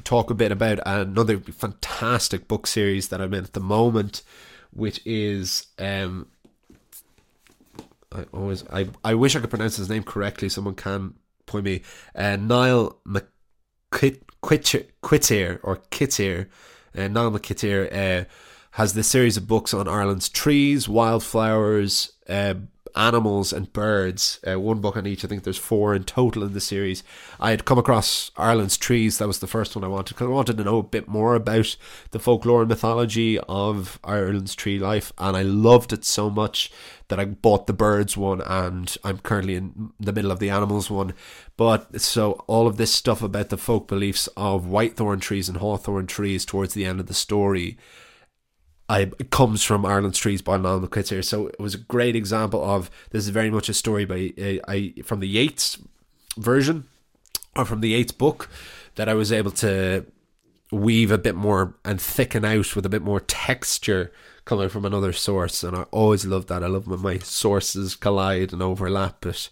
talk 0.04 0.30
a 0.30 0.36
bit 0.36 0.52
about 0.52 0.80
another 0.86 1.39
fantastic 1.39 2.48
book 2.48 2.68
series 2.68 3.10
that 3.10 3.22
I'm 3.22 3.34
in 3.34 3.44
at 3.44 3.54
the 3.54 3.60
moment, 3.60 4.22
which 4.72 5.02
is 5.06 5.68
um, 5.80 6.28
I 8.15 8.25
always 8.34 8.63
I, 8.71 8.88
I 9.04 9.13
wish 9.13 9.36
I 9.36 9.39
could 9.39 9.49
pronounce 9.49 9.78
his 9.78 9.89
name 9.89 10.04
correctly. 10.04 10.49
Someone 10.49 10.75
can 10.75 11.15
point 11.45 11.65
me. 11.65 11.82
Uh, 12.15 12.38
Niall 12.38 12.99
McQuittier 13.08 15.60
or 15.63 15.78
Kittier. 15.91 16.47
Uh, 16.97 17.08
Niall 17.08 17.32
McKittier 17.32 17.91
uh, 17.91 18.25
has 18.71 18.93
this 18.93 19.08
series 19.08 19.38
of 19.38 19.47
books 19.47 19.73
on 19.73 19.88
Ireland's 19.88 20.30
trees, 20.30 20.88
wildflowers, 20.88 22.13
uh, 22.30 22.56
animals 22.96 23.54
and 23.54 23.72
birds. 23.74 24.40
Uh, 24.48 24.60
one 24.60 24.80
book 24.80 24.98
on 24.98 25.08
each. 25.08 25.24
I 25.24 25.28
think 25.28 25.44
there's 25.44 25.58
four 25.58 25.94
in 25.94 26.04
total 26.04 26.44
in 26.44 26.54
the 26.54 26.62
series. 26.62 27.04
I 27.40 27.52
had 27.52 27.66
come 27.66 27.78
across 27.78 28.32
Ireland's 28.38 28.78
trees. 28.78 29.18
That 29.18 29.28
was 29.28 29.40
the 29.40 29.48
first 29.48 29.76
one 29.76 29.84
I 29.84 29.88
wanted 29.88 30.16
because 30.16 30.28
I 30.28 30.32
wanted 30.32 30.58
to 30.58 30.64
know 30.64 30.80
a 30.80 30.84
bit 30.84 31.08
more 31.08 31.36
about 31.36 31.76
the 32.12 32.20
folklore 32.20 32.62
and 32.62 32.70
mythology 32.70 33.40
of 33.40 34.00
Ireland's 34.04 34.56
tree 34.56 34.80
life, 34.80 35.12
and 35.18 35.36
I 35.36 35.42
loved 35.42 35.94
it 35.94 36.06
so 36.06 36.30
much 36.30 36.72
that 37.08 37.20
I 37.20 37.26
bought 37.26 37.68
the 37.68 37.74
birds 37.74 38.18
one, 38.18 38.42
and 38.42 38.96
I'm 39.04 39.20
currently 39.20 39.56
in 39.56 39.92
the 40.00 40.14
middle 40.14 40.32
of 40.32 40.40
the 40.40 40.50
animals 40.50 40.90
one. 40.90 41.14
But 41.58 42.02
so 42.02 42.44
all 42.48 42.68
of 42.68 42.78
this 42.78 42.94
stuff 42.94 43.22
about 43.22 43.50
the 43.50 43.58
folk 43.58 43.88
beliefs 43.88 44.28
of 44.36 44.66
whitethorn 44.66 45.22
trees 45.22 45.48
and 45.48 45.60
hawthorn 45.60 46.08
trees 46.08 46.46
towards 46.46 46.74
the 46.74 46.86
end 46.86 47.00
of 47.00 47.08
the 47.08 47.14
story 47.14 47.78
I, 48.88 49.12
it 49.19 49.32
comes 49.32 49.63
from 49.63 49.86
Ireland's 49.86 50.19
Trees 50.19 50.41
by 50.41 50.58
Niall 50.58 50.82
McQuittier. 50.82 51.24
So 51.24 51.48
it 51.48 51.60
was 51.60 51.74
a 51.74 51.80
great 51.80 52.15
example 52.15 52.63
of 52.63 52.91
this 53.10 53.24
is 53.24 53.30
very 53.30 53.50
much 53.50 53.67
a 53.67 53.74
story 53.74 54.06
by 54.06 54.34
uh, 54.39 54.71
I 54.71 54.93
from 55.04 55.21
the 55.21 55.28
Yeats 55.28 55.80
version 56.38 56.86
or 57.56 57.65
from 57.65 57.82
the 57.82 57.89
Yeats 57.89 58.12
book 58.12 58.50
that 58.95 59.10
I 59.10 59.15
was 59.15 59.32
able 59.32 59.52
to 59.52 60.06
weave 60.71 61.12
a 61.12 61.17
bit 61.17 61.36
more 61.36 61.76
and 61.84 62.00
thicken 62.00 62.45
out 62.45 62.76
with 62.76 62.86
a 62.86 62.89
bit 62.89 63.02
more 63.02 63.19
texture 63.19 64.12
coming 64.45 64.69
from 64.69 64.86
another 64.86 65.13
source. 65.13 65.63
And 65.63 65.76
I 65.76 65.84
always 65.84 66.26
love 66.26 66.45
that. 66.48 66.63
I 66.63 66.67
love 66.67 66.88
when 66.88 67.02
my 67.02 67.17
sources 67.17 67.95
collide 67.95 68.54
and 68.54 68.62
overlap. 68.62 69.26
It 69.26 69.50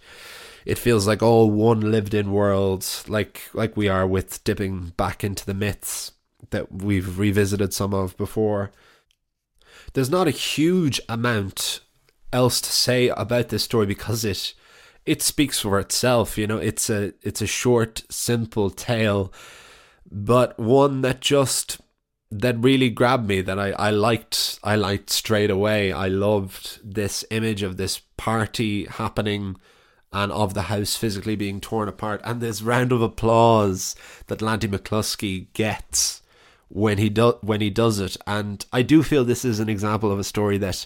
it 0.65 0.77
feels 0.77 1.07
like 1.07 1.23
all 1.23 1.49
one 1.49 1.91
lived 1.91 2.13
in 2.13 2.31
world, 2.31 2.87
like 3.07 3.49
like 3.53 3.75
we 3.75 3.87
are 3.89 4.05
with 4.05 4.43
dipping 4.43 4.93
back 4.95 5.23
into 5.23 5.43
the 5.43 5.55
myths 5.55 6.11
that 6.51 6.71
we've 6.71 7.17
revisited 7.17 7.73
some 7.73 7.95
of 7.95 8.15
before 8.15 8.71
there's 9.93 10.09
not 10.09 10.27
a 10.27 10.31
huge 10.31 10.99
amount 11.07 11.79
else 12.31 12.59
to 12.61 12.71
say 12.71 13.09
about 13.09 13.49
this 13.49 13.63
story 13.63 13.85
because 13.85 14.25
it 14.25 14.53
it 15.05 15.21
speaks 15.21 15.59
for 15.59 15.79
itself. 15.79 16.37
You 16.37 16.47
know, 16.47 16.57
it's 16.57 16.89
a 16.89 17.13
it's 17.21 17.41
a 17.41 17.47
short, 17.47 18.03
simple 18.09 18.69
tale, 18.69 19.31
but 20.09 20.57
one 20.59 21.01
that 21.01 21.21
just 21.21 21.79
that 22.31 22.57
really 22.57 22.89
grabbed 22.89 23.27
me 23.27 23.41
that 23.41 23.59
I, 23.59 23.71
I 23.71 23.91
liked 23.91 24.59
I 24.63 24.75
liked 24.75 25.09
straight 25.09 25.51
away. 25.51 25.91
I 25.91 26.07
loved 26.07 26.79
this 26.83 27.23
image 27.29 27.61
of 27.61 27.77
this 27.77 27.99
party 28.17 28.85
happening 28.85 29.57
and 30.11 30.31
of 30.31 30.53
the 30.53 30.63
house 30.63 30.95
physically 30.95 31.35
being 31.35 31.59
torn 31.59 31.89
apart 31.89 32.21
and 32.23 32.39
this 32.39 32.61
round 32.61 32.91
of 32.91 33.01
applause 33.01 33.95
that 34.27 34.41
Lanty 34.41 34.67
McCluskey 34.67 35.51
gets 35.53 36.21
when 36.73 36.97
he 36.97 37.07
does 37.07 37.35
when 37.41 37.61
he 37.61 37.69
does 37.69 37.99
it. 37.99 38.17
And 38.25 38.65
I 38.73 38.81
do 38.81 39.03
feel 39.03 39.23
this 39.23 39.45
is 39.45 39.59
an 39.59 39.69
example 39.69 40.11
of 40.11 40.19
a 40.19 40.23
story 40.23 40.57
that 40.57 40.85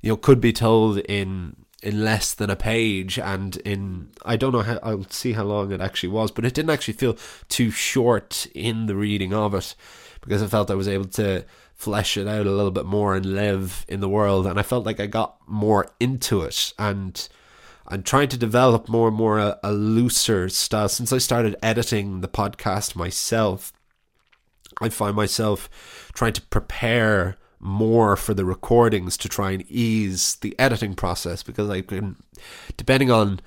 you 0.00 0.10
know 0.10 0.16
could 0.16 0.40
be 0.40 0.52
told 0.52 0.98
in 0.98 1.56
in 1.80 2.04
less 2.04 2.34
than 2.34 2.50
a 2.50 2.56
page 2.56 3.20
and 3.20 3.56
in 3.58 4.08
I 4.24 4.36
don't 4.36 4.52
know 4.52 4.62
how 4.62 4.80
I'll 4.82 5.04
see 5.04 5.32
how 5.32 5.44
long 5.44 5.70
it 5.70 5.80
actually 5.80 6.08
was, 6.10 6.32
but 6.32 6.44
it 6.44 6.54
didn't 6.54 6.70
actually 6.70 6.94
feel 6.94 7.16
too 7.48 7.70
short 7.70 8.48
in 8.52 8.86
the 8.86 8.96
reading 8.96 9.32
of 9.32 9.54
it 9.54 9.76
because 10.20 10.42
I 10.42 10.48
felt 10.48 10.72
I 10.72 10.74
was 10.74 10.88
able 10.88 11.06
to 11.06 11.44
flesh 11.74 12.16
it 12.16 12.26
out 12.26 12.46
a 12.46 12.50
little 12.50 12.72
bit 12.72 12.86
more 12.86 13.14
and 13.14 13.24
live 13.24 13.86
in 13.86 14.00
the 14.00 14.08
world 14.08 14.44
and 14.44 14.58
I 14.58 14.64
felt 14.64 14.84
like 14.84 14.98
I 14.98 15.06
got 15.06 15.36
more 15.46 15.88
into 16.00 16.42
it 16.42 16.72
and 16.80 17.28
I'm 17.86 18.02
trying 18.02 18.28
to 18.30 18.36
develop 18.36 18.88
more 18.88 19.06
and 19.06 19.16
more 19.16 19.38
a, 19.38 19.60
a 19.62 19.72
looser 19.72 20.48
style 20.48 20.88
since 20.88 21.12
I 21.12 21.18
started 21.18 21.54
editing 21.62 22.20
the 22.20 22.28
podcast 22.28 22.96
myself 22.96 23.72
I 24.80 24.88
find 24.88 25.16
myself 25.16 25.68
trying 26.12 26.34
to 26.34 26.42
prepare 26.42 27.36
more 27.60 28.16
for 28.16 28.34
the 28.34 28.44
recordings 28.44 29.16
to 29.18 29.28
try 29.28 29.50
and 29.50 29.64
ease 29.68 30.36
the 30.36 30.58
editing 30.58 30.94
process 30.94 31.42
because 31.42 31.68
I 31.68 31.80
can, 31.80 32.16
depending 32.76 33.10
on 33.10 33.40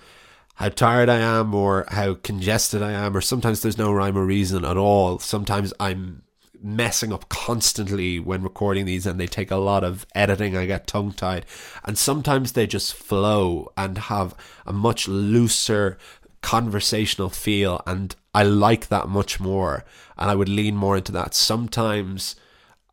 how 0.56 0.70
tired 0.70 1.10
I 1.10 1.18
am 1.18 1.56
or 1.56 1.86
how 1.90 2.16
congested 2.16 2.82
I 2.82 2.92
am, 2.92 3.16
or 3.16 3.22
sometimes 3.22 3.62
there's 3.62 3.78
no 3.78 3.92
rhyme 3.92 4.18
or 4.18 4.26
reason 4.26 4.66
at 4.66 4.78
all. 4.78 5.20
Sometimes 5.20 5.74
I'm 5.80 6.24
messing 6.62 7.12
up 7.12 7.28
constantly 7.30 8.20
when 8.20 8.44
recording 8.44 8.86
these 8.86 9.08
and 9.08 9.20
they 9.20 9.28
take 9.28 9.50
a 9.50 9.56
lot 9.56 9.84
of 9.84 10.06
editing. 10.14 10.56
I 10.56 10.66
get 10.66 10.88
tongue 10.88 11.14
tied. 11.14 11.46
And 11.84 11.98
sometimes 11.98 12.52
they 12.52 12.68
just 12.68 12.94
flow 12.94 13.72
and 13.76 13.98
have 13.98 14.36
a 14.66 14.74
much 14.74 15.08
looser 15.08 15.98
conversational 16.42 17.30
feel. 17.30 17.82
And 17.88 18.16
I 18.34 18.44
like 18.44 18.90
that 18.90 19.08
much 19.08 19.40
more 19.40 19.84
and 20.22 20.30
I 20.30 20.36
would 20.36 20.50
lean 20.50 20.76
more 20.76 20.96
into 20.96 21.12
that. 21.14 21.34
Sometimes 21.34 22.36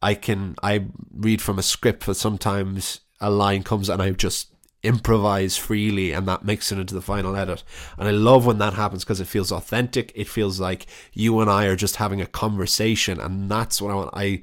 I 0.00 0.14
can 0.14 0.56
I 0.62 0.86
read 1.12 1.42
from 1.42 1.58
a 1.58 1.62
script, 1.62 2.06
but 2.06 2.16
sometimes 2.16 3.00
a 3.20 3.30
line 3.30 3.62
comes 3.62 3.90
and 3.90 4.00
I 4.00 4.10
just 4.12 4.54
improvise 4.82 5.56
freely 5.56 6.12
and 6.12 6.26
that 6.26 6.44
makes 6.44 6.72
it 6.72 6.78
into 6.78 6.94
the 6.94 7.02
final 7.02 7.36
edit. 7.36 7.64
And 7.98 8.08
I 8.08 8.12
love 8.12 8.46
when 8.46 8.58
that 8.58 8.74
happens 8.74 9.04
because 9.04 9.20
it 9.20 9.26
feels 9.26 9.52
authentic. 9.52 10.10
It 10.14 10.26
feels 10.26 10.58
like 10.58 10.86
you 11.12 11.38
and 11.40 11.50
I 11.50 11.66
are 11.66 11.76
just 11.76 11.96
having 11.96 12.22
a 12.22 12.26
conversation 12.26 13.20
and 13.20 13.50
that's 13.50 13.82
what 13.82 13.90
I 13.90 13.94
want. 13.94 14.10
I 14.14 14.42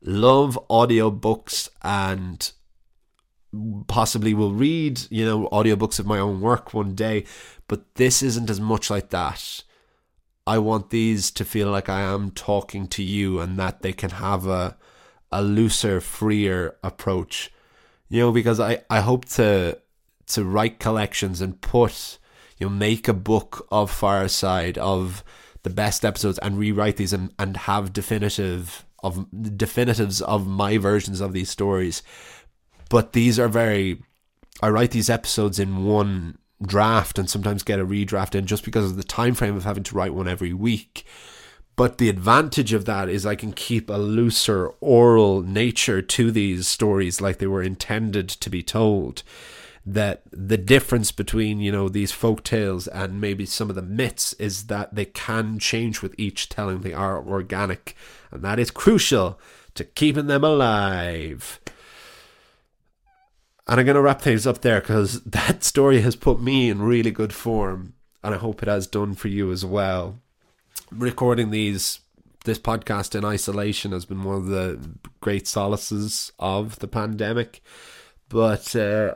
love 0.00 0.58
audiobooks 0.70 1.68
and 1.82 2.50
possibly 3.88 4.32
will 4.32 4.52
read, 4.52 5.02
you 5.10 5.26
know, 5.26 5.48
audiobooks 5.50 5.98
of 5.98 6.06
my 6.06 6.18
own 6.18 6.40
work 6.40 6.72
one 6.72 6.94
day, 6.94 7.24
but 7.68 7.96
this 7.96 8.22
isn't 8.22 8.48
as 8.48 8.60
much 8.60 8.88
like 8.88 9.10
that. 9.10 9.64
I 10.46 10.58
want 10.58 10.90
these 10.90 11.30
to 11.32 11.44
feel 11.44 11.70
like 11.70 11.88
I 11.88 12.00
am 12.00 12.30
talking 12.30 12.88
to 12.88 13.02
you 13.02 13.40
and 13.40 13.58
that 13.58 13.82
they 13.82 13.92
can 13.92 14.10
have 14.10 14.46
a 14.46 14.76
a 15.30 15.42
looser, 15.42 16.00
freer 16.00 16.76
approach. 16.84 17.50
You 18.08 18.20
know, 18.20 18.32
because 18.32 18.60
I, 18.60 18.82
I 18.90 19.00
hope 19.00 19.24
to 19.30 19.78
to 20.26 20.44
write 20.44 20.78
collections 20.78 21.40
and 21.40 21.60
put 21.60 22.18
you 22.58 22.68
know, 22.68 22.74
make 22.74 23.08
a 23.08 23.14
book 23.14 23.66
of 23.70 23.90
Fireside 23.90 24.78
of 24.78 25.24
the 25.62 25.70
best 25.70 26.04
episodes 26.04 26.38
and 26.38 26.58
rewrite 26.58 26.96
these 26.96 27.12
and, 27.12 27.32
and 27.38 27.56
have 27.56 27.92
definitive 27.92 28.84
of 29.02 29.26
definitives 29.56 30.20
of 30.20 30.46
my 30.46 30.78
versions 30.78 31.20
of 31.20 31.32
these 31.32 31.50
stories. 31.50 32.02
But 32.88 33.14
these 33.14 33.38
are 33.38 33.48
very 33.48 34.02
I 34.60 34.68
write 34.68 34.90
these 34.90 35.10
episodes 35.10 35.58
in 35.58 35.84
one 35.84 36.38
draft 36.66 37.18
and 37.18 37.28
sometimes 37.28 37.62
get 37.62 37.80
a 37.80 37.86
redraft 37.86 38.34
in 38.34 38.46
just 38.46 38.64
because 38.64 38.90
of 38.90 38.96
the 38.96 39.02
time 39.02 39.34
frame 39.34 39.56
of 39.56 39.64
having 39.64 39.82
to 39.84 39.94
write 39.94 40.14
one 40.14 40.28
every 40.28 40.52
week. 40.52 41.04
But 41.74 41.98
the 41.98 42.08
advantage 42.08 42.72
of 42.72 42.84
that 42.84 43.08
is 43.08 43.24
I 43.24 43.34
can 43.34 43.52
keep 43.52 43.88
a 43.88 43.94
looser 43.94 44.68
oral 44.80 45.40
nature 45.42 46.02
to 46.02 46.30
these 46.30 46.68
stories 46.68 47.20
like 47.20 47.38
they 47.38 47.46
were 47.46 47.62
intended 47.62 48.28
to 48.28 48.50
be 48.50 48.62
told. 48.62 49.22
That 49.84 50.22
the 50.30 50.58
difference 50.58 51.10
between, 51.10 51.60
you 51.60 51.72
know, 51.72 51.88
these 51.88 52.12
folk 52.12 52.44
tales 52.44 52.86
and 52.86 53.20
maybe 53.20 53.44
some 53.46 53.68
of 53.68 53.74
the 53.74 53.82
myths 53.82 54.32
is 54.34 54.66
that 54.66 54.94
they 54.94 55.06
can 55.06 55.58
change 55.58 56.02
with 56.02 56.14
each 56.16 56.48
telling. 56.48 56.82
They 56.82 56.92
are 56.92 57.20
organic. 57.20 57.96
And 58.30 58.42
that 58.42 58.60
is 58.60 58.70
crucial 58.70 59.40
to 59.74 59.84
keeping 59.84 60.28
them 60.28 60.44
alive. 60.44 61.58
And 63.66 63.78
I'm 63.78 63.86
going 63.86 63.94
to 63.96 64.02
wrap 64.02 64.22
things 64.22 64.46
up 64.46 64.62
there 64.62 64.80
because 64.80 65.22
that 65.24 65.64
story 65.64 66.00
has 66.00 66.16
put 66.16 66.40
me 66.40 66.68
in 66.68 66.82
really 66.82 67.10
good 67.10 67.32
form. 67.32 67.94
And 68.24 68.34
I 68.34 68.38
hope 68.38 68.62
it 68.62 68.68
has 68.68 68.86
done 68.86 69.14
for 69.14 69.28
you 69.28 69.50
as 69.50 69.64
well 69.64 70.20
recording 70.92 71.50
these 71.50 72.00
this 72.44 72.58
podcast 72.58 73.14
in 73.14 73.24
isolation 73.24 73.92
has 73.92 74.04
been 74.04 74.24
one 74.24 74.34
of 74.34 74.46
the 74.46 74.80
great 75.20 75.44
solaces 75.44 76.32
of 76.40 76.80
the 76.80 76.88
pandemic. 76.88 77.62
But 78.28 78.74
uh, 78.74 79.14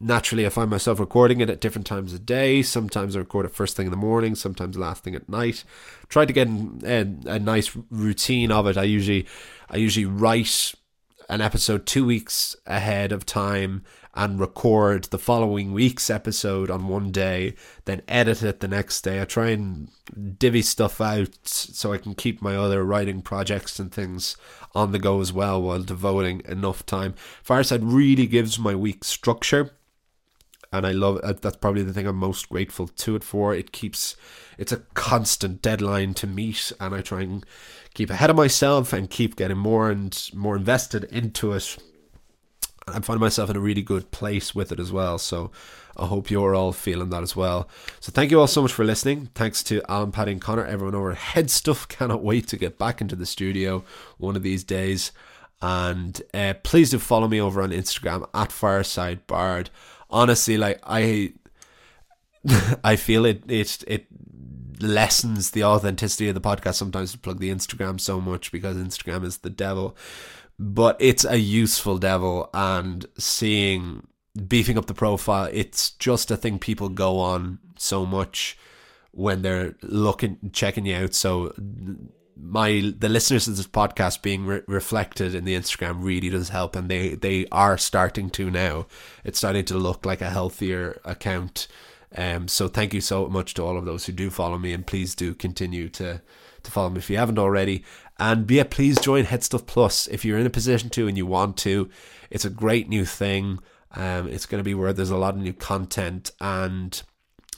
naturally, 0.00 0.46
I 0.46 0.48
find 0.48 0.70
myself 0.70 0.98
recording 0.98 1.42
it 1.42 1.50
at 1.50 1.60
different 1.60 1.86
times 1.86 2.14
of 2.14 2.24
day. 2.24 2.62
Sometimes 2.62 3.14
I 3.14 3.18
record 3.18 3.44
it 3.44 3.52
first 3.52 3.76
thing 3.76 3.86
in 3.86 3.90
the 3.90 3.96
morning, 3.98 4.34
sometimes 4.34 4.78
last 4.78 5.04
thing 5.04 5.14
at 5.14 5.28
night. 5.28 5.64
Try 6.08 6.24
to 6.24 6.32
get 6.32 6.48
a, 6.48 7.06
a 7.26 7.38
nice 7.38 7.76
routine 7.90 8.50
of 8.50 8.66
it. 8.66 8.78
I 8.78 8.84
usually, 8.84 9.26
I 9.68 9.76
usually 9.76 10.06
write 10.06 10.74
an 11.28 11.40
episode 11.40 11.86
two 11.86 12.04
weeks 12.04 12.54
ahead 12.66 13.12
of 13.12 13.26
time 13.26 13.82
and 14.14 14.40
record 14.40 15.04
the 15.04 15.18
following 15.18 15.72
week's 15.72 16.08
episode 16.08 16.70
on 16.70 16.88
one 16.88 17.10
day, 17.10 17.54
then 17.84 18.00
edit 18.08 18.42
it 18.42 18.60
the 18.60 18.68
next 18.68 19.02
day. 19.02 19.20
I 19.20 19.24
try 19.24 19.50
and 19.50 19.88
divvy 20.38 20.62
stuff 20.62 21.00
out 21.00 21.36
so 21.44 21.92
I 21.92 21.98
can 21.98 22.14
keep 22.14 22.40
my 22.40 22.56
other 22.56 22.84
writing 22.84 23.20
projects 23.20 23.78
and 23.78 23.92
things 23.92 24.36
on 24.74 24.92
the 24.92 24.98
go 24.98 25.20
as 25.20 25.32
well 25.32 25.60
while 25.60 25.82
devoting 25.82 26.42
enough 26.46 26.86
time. 26.86 27.14
Fireside 27.42 27.84
really 27.84 28.26
gives 28.26 28.58
my 28.58 28.74
week 28.74 29.04
structure. 29.04 29.72
And 30.76 30.86
I 30.86 30.92
love 30.92 31.20
it. 31.22 31.42
That's 31.42 31.56
probably 31.56 31.82
the 31.82 31.92
thing 31.92 32.06
I'm 32.06 32.16
most 32.16 32.48
grateful 32.48 32.88
to 32.88 33.16
it 33.16 33.24
for. 33.24 33.54
It 33.54 33.72
keeps, 33.72 34.16
it's 34.58 34.72
a 34.72 34.82
constant 34.94 35.62
deadline 35.62 36.14
to 36.14 36.26
meet, 36.26 36.72
and 36.80 36.94
I 36.94 37.00
try 37.00 37.22
and 37.22 37.44
keep 37.94 38.10
ahead 38.10 38.30
of 38.30 38.36
myself 38.36 38.92
and 38.92 39.10
keep 39.10 39.36
getting 39.36 39.58
more 39.58 39.90
and 39.90 40.30
more 40.34 40.56
invested 40.56 41.04
into 41.04 41.52
it 41.52 41.78
I'm 42.88 43.02
finding 43.02 43.20
myself 43.20 43.50
in 43.50 43.56
a 43.56 43.60
really 43.60 43.82
good 43.82 44.12
place 44.12 44.54
with 44.54 44.70
it 44.70 44.78
as 44.78 44.92
well. 44.92 45.18
So 45.18 45.50
I 45.96 46.06
hope 46.06 46.30
you're 46.30 46.54
all 46.54 46.72
feeling 46.72 47.10
that 47.10 47.24
as 47.24 47.34
well. 47.34 47.68
So 47.98 48.12
thank 48.12 48.30
you 48.30 48.38
all 48.38 48.46
so 48.46 48.62
much 48.62 48.72
for 48.72 48.84
listening. 48.84 49.30
Thanks 49.34 49.64
to 49.64 49.82
Alan, 49.88 50.12
Paddy, 50.12 50.30
and 50.30 50.40
Connor, 50.40 50.64
everyone 50.64 50.94
over 50.94 51.10
at 51.10 51.18
Head 51.18 51.50
Stuff. 51.50 51.88
Cannot 51.88 52.22
wait 52.22 52.46
to 52.48 52.56
get 52.56 52.78
back 52.78 53.00
into 53.00 53.16
the 53.16 53.26
studio 53.26 53.82
one 54.18 54.36
of 54.36 54.44
these 54.44 54.62
days. 54.62 55.10
And 55.60 56.22
uh, 56.32 56.54
please 56.62 56.90
do 56.90 57.00
follow 57.00 57.26
me 57.26 57.40
over 57.40 57.60
on 57.60 57.70
Instagram 57.70 58.28
at 58.32 58.52
Fireside 58.52 59.26
Bard. 59.26 59.70
Honestly, 60.10 60.56
like 60.56 60.80
I, 60.84 61.34
I 62.84 62.96
feel 62.96 63.24
it. 63.24 63.42
It 63.48 63.84
it 63.86 64.06
lessens 64.80 65.52
the 65.52 65.64
authenticity 65.64 66.28
of 66.28 66.34
the 66.34 66.40
podcast 66.40 66.74
sometimes 66.74 67.12
to 67.12 67.18
plug 67.18 67.40
the 67.40 67.50
Instagram 67.50 67.98
so 67.98 68.20
much 68.20 68.52
because 68.52 68.76
Instagram 68.76 69.24
is 69.24 69.38
the 69.38 69.48
devil 69.48 69.96
but 70.58 70.96
it's 70.98 71.24
a 71.24 71.38
useful 71.38 71.98
devil 71.98 72.48
and 72.54 73.06
seeing 73.18 74.06
beefing 74.48 74.78
up 74.78 74.86
the 74.86 74.94
profile 74.94 75.48
it's 75.52 75.90
just 75.92 76.30
a 76.30 76.36
thing 76.36 76.58
people 76.58 76.88
go 76.88 77.18
on 77.18 77.58
so 77.78 78.06
much 78.06 78.58
when 79.12 79.42
they're 79.42 79.74
looking 79.82 80.38
checking 80.52 80.86
you 80.86 80.94
out 80.94 81.14
so 81.14 81.52
my 82.38 82.92
the 82.98 83.08
listeners 83.08 83.48
of 83.48 83.56
this 83.56 83.66
podcast 83.66 84.22
being 84.22 84.44
re- 84.46 84.62
reflected 84.66 85.34
in 85.34 85.44
the 85.44 85.54
Instagram 85.54 86.02
really 86.02 86.28
does 86.28 86.50
help 86.50 86.76
and 86.76 86.90
they 86.90 87.14
they 87.14 87.46
are 87.50 87.78
starting 87.78 88.28
to 88.30 88.50
now 88.50 88.86
it's 89.24 89.38
starting 89.38 89.64
to 89.64 89.76
look 89.76 90.04
like 90.04 90.20
a 90.20 90.30
healthier 90.30 91.00
account 91.04 91.66
um 92.16 92.46
so 92.46 92.68
thank 92.68 92.92
you 92.92 93.00
so 93.00 93.26
much 93.28 93.54
to 93.54 93.62
all 93.62 93.78
of 93.78 93.84
those 93.84 94.06
who 94.06 94.12
do 94.12 94.28
follow 94.30 94.58
me 94.58 94.72
and 94.72 94.86
please 94.86 95.14
do 95.14 95.34
continue 95.34 95.88
to 95.88 96.20
to 96.62 96.70
follow 96.70 96.90
me 96.90 96.98
if 96.98 97.08
you 97.08 97.16
haven't 97.16 97.38
already 97.38 97.82
and 98.18 98.50
yeah, 98.50 98.64
please 98.64 98.98
join 98.98 99.24
Headstuff 99.24 99.66
Plus 99.66 100.06
if 100.06 100.24
you're 100.24 100.38
in 100.38 100.46
a 100.46 100.50
position 100.50 100.90
to 100.90 101.06
and 101.06 101.16
you 101.16 101.26
want 101.26 101.56
to. 101.58 101.90
It's 102.30 102.44
a 102.44 102.50
great 102.50 102.88
new 102.88 103.04
thing. 103.04 103.58
Um, 103.94 104.28
it's 104.28 104.46
going 104.46 104.60
to 104.60 104.64
be 104.64 104.74
where 104.74 104.92
there's 104.92 105.10
a 105.10 105.16
lot 105.16 105.34
of 105.34 105.40
new 105.40 105.52
content, 105.52 106.30
and 106.40 107.00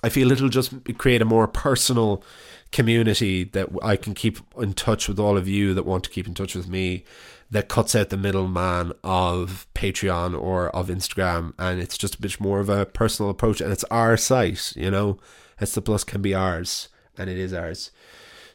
I 0.03 0.09
feel 0.09 0.31
it'll 0.31 0.49
just 0.49 0.73
create 0.99 1.23
a 1.23 1.27
more 1.27 1.49
personal 1.49 2.23
community 2.71 3.45
that 3.45 3.69
I 3.83 3.97
can 3.97 4.15
keep 4.15 4.39
in 4.57 4.75
touch 4.75 5.09
with 5.09 5.19
all 5.19 5.37
of 5.37 5.49
you 5.49 5.75
that 5.75 5.85
want 5.85 6.05
to 6.05 6.11
keep 6.11 6.27
in 6.27 6.35
touch 6.35 6.55
with 6.55 6.69
me. 6.69 7.05
That 7.51 7.69
cuts 7.69 7.95
out 7.95 8.11
the 8.11 8.19
middleman 8.19 8.93
of 9.03 9.67
Patreon 9.75 10.39
or 10.39 10.69
of 10.77 10.89
Instagram, 10.89 11.55
and 11.59 11.81
it's 11.81 11.97
just 11.97 12.17
a 12.17 12.21
bit 12.21 12.39
more 12.39 12.61
of 12.61 12.69
a 12.69 12.85
personal 12.85 13.31
approach. 13.31 13.63
And 13.63 13.73
it's 13.73 13.85
our 13.85 14.19
site, 14.19 14.77
you 14.77 14.91
know. 14.91 15.19
It's 15.59 15.75
the 15.75 15.81
Plus 15.81 16.05
can 16.05 16.21
be 16.21 16.35
ours, 16.35 16.89
and 17.17 17.31
it 17.31 17.39
is 17.39 17.55
ours. 17.55 17.91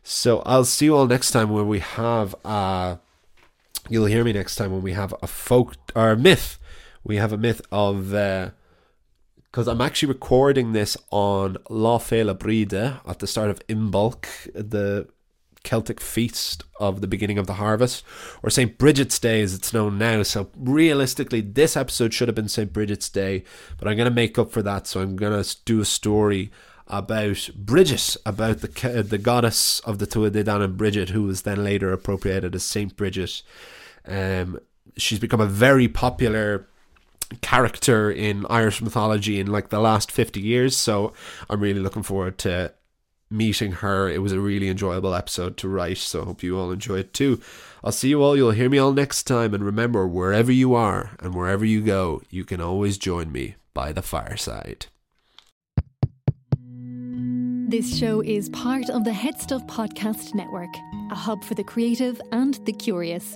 So 0.03 0.43
I'll 0.45 0.63
see 0.63 0.85
you 0.85 0.95
all 0.95 1.07
next 1.07 1.31
time 1.31 1.49
when 1.49 1.67
we 1.67 1.79
have 1.79 2.35
uh 2.45 2.97
you'll 3.89 4.05
hear 4.05 4.23
me 4.23 4.33
next 4.33 4.55
time 4.55 4.71
when 4.71 4.81
we 4.81 4.93
have 4.93 5.13
a 5.21 5.27
folk 5.27 5.75
or 5.95 6.11
a 6.11 6.17
myth. 6.17 6.59
We 7.03 7.17
have 7.17 7.33
a 7.33 7.37
myth 7.37 7.61
of 7.71 8.13
because 9.53 9.67
I'm 9.67 9.81
actually 9.81 10.07
recording 10.07 10.73
this 10.73 10.97
on 11.11 11.57
Lá 11.69 11.99
Fhéile 11.99 12.35
Bríde 12.35 12.99
at 13.07 13.19
the 13.19 13.27
start 13.27 13.51
of 13.51 13.59
Imbolc, 13.67 14.25
the 14.55 15.07
Celtic 15.63 16.01
feast 16.01 16.63
of 16.79 17.01
the 17.01 17.07
beginning 17.07 17.37
of 17.37 17.45
the 17.45 17.53
harvest, 17.53 18.03
or 18.41 18.49
St. 18.49 18.79
Bridget's 18.79 19.19
Day 19.19 19.43
as 19.43 19.53
it's 19.53 19.71
known 19.71 19.99
now. 19.99 20.23
So 20.23 20.49
realistically, 20.57 21.41
this 21.41 21.77
episode 21.77 22.15
should 22.15 22.27
have 22.27 22.33
been 22.33 22.49
St. 22.49 22.73
Bridget's 22.73 23.09
Day, 23.09 23.43
but 23.77 23.87
I'm 23.87 23.95
going 23.95 24.09
to 24.09 24.15
make 24.15 24.39
up 24.39 24.51
for 24.51 24.63
that. 24.63 24.87
So 24.87 25.01
I'm 25.01 25.15
going 25.15 25.43
to 25.43 25.57
do 25.65 25.79
a 25.79 25.85
story 25.85 26.51
about 26.87 27.47
Bridget, 27.55 28.17
about 28.25 28.61
the 28.61 29.03
the 29.07 29.19
goddess 29.19 29.81
of 29.81 29.99
the 29.99 30.07
Tuatha 30.07 30.31
Dé 30.31 30.43
Danann 30.43 30.77
Bridget, 30.77 31.09
who 31.09 31.23
was 31.23 31.43
then 31.43 31.63
later 31.63 31.93
appropriated 31.93 32.55
as 32.55 32.63
Saint 32.63 32.97
Bridget. 32.97 33.43
Um, 34.07 34.59
she's 34.97 35.19
become 35.19 35.41
a 35.41 35.45
very 35.45 35.87
popular 35.87 36.67
character 37.41 38.11
in 38.11 38.45
Irish 38.49 38.81
mythology 38.81 39.39
in 39.39 39.47
like 39.47 39.69
the 39.69 39.79
last 39.79 40.11
50 40.11 40.39
years 40.39 40.75
so 40.75 41.13
I'm 41.49 41.61
really 41.61 41.79
looking 41.79 42.03
forward 42.03 42.37
to 42.39 42.73
meeting 43.29 43.71
her. 43.73 44.09
It 44.09 44.21
was 44.21 44.31
a 44.31 44.39
really 44.39 44.69
enjoyable 44.69 45.15
episode 45.15 45.57
to 45.57 45.67
write 45.67 45.97
so 45.97 46.21
I 46.21 46.25
hope 46.25 46.43
you 46.43 46.57
all 46.57 46.71
enjoy 46.71 46.99
it 46.99 47.13
too. 47.13 47.41
I'll 47.83 47.91
see 47.91 48.09
you 48.09 48.21
all 48.21 48.35
you'll 48.37 48.51
hear 48.51 48.69
me 48.69 48.77
all 48.77 48.93
next 48.93 49.23
time 49.23 49.53
and 49.53 49.63
remember 49.63 50.07
wherever 50.07 50.51
you 50.51 50.73
are 50.75 51.11
and 51.19 51.33
wherever 51.33 51.65
you 51.65 51.81
go 51.81 52.21
you 52.29 52.45
can 52.45 52.61
always 52.61 52.97
join 52.97 53.31
me 53.31 53.55
by 53.73 53.91
the 53.91 54.01
fireside. 54.01 54.87
This 57.73 57.97
show 57.97 58.21
is 58.21 58.49
part 58.49 58.91
of 58.91 59.03
the 59.03 59.09
Headstuff 59.09 59.67
Podcast 59.67 60.35
Network, 60.35 60.69
a 61.09 61.15
hub 61.15 61.43
for 61.43 61.55
the 61.55 61.63
creative 61.63 62.21
and 62.31 62.53
the 62.65 62.71
curious. 62.71 63.35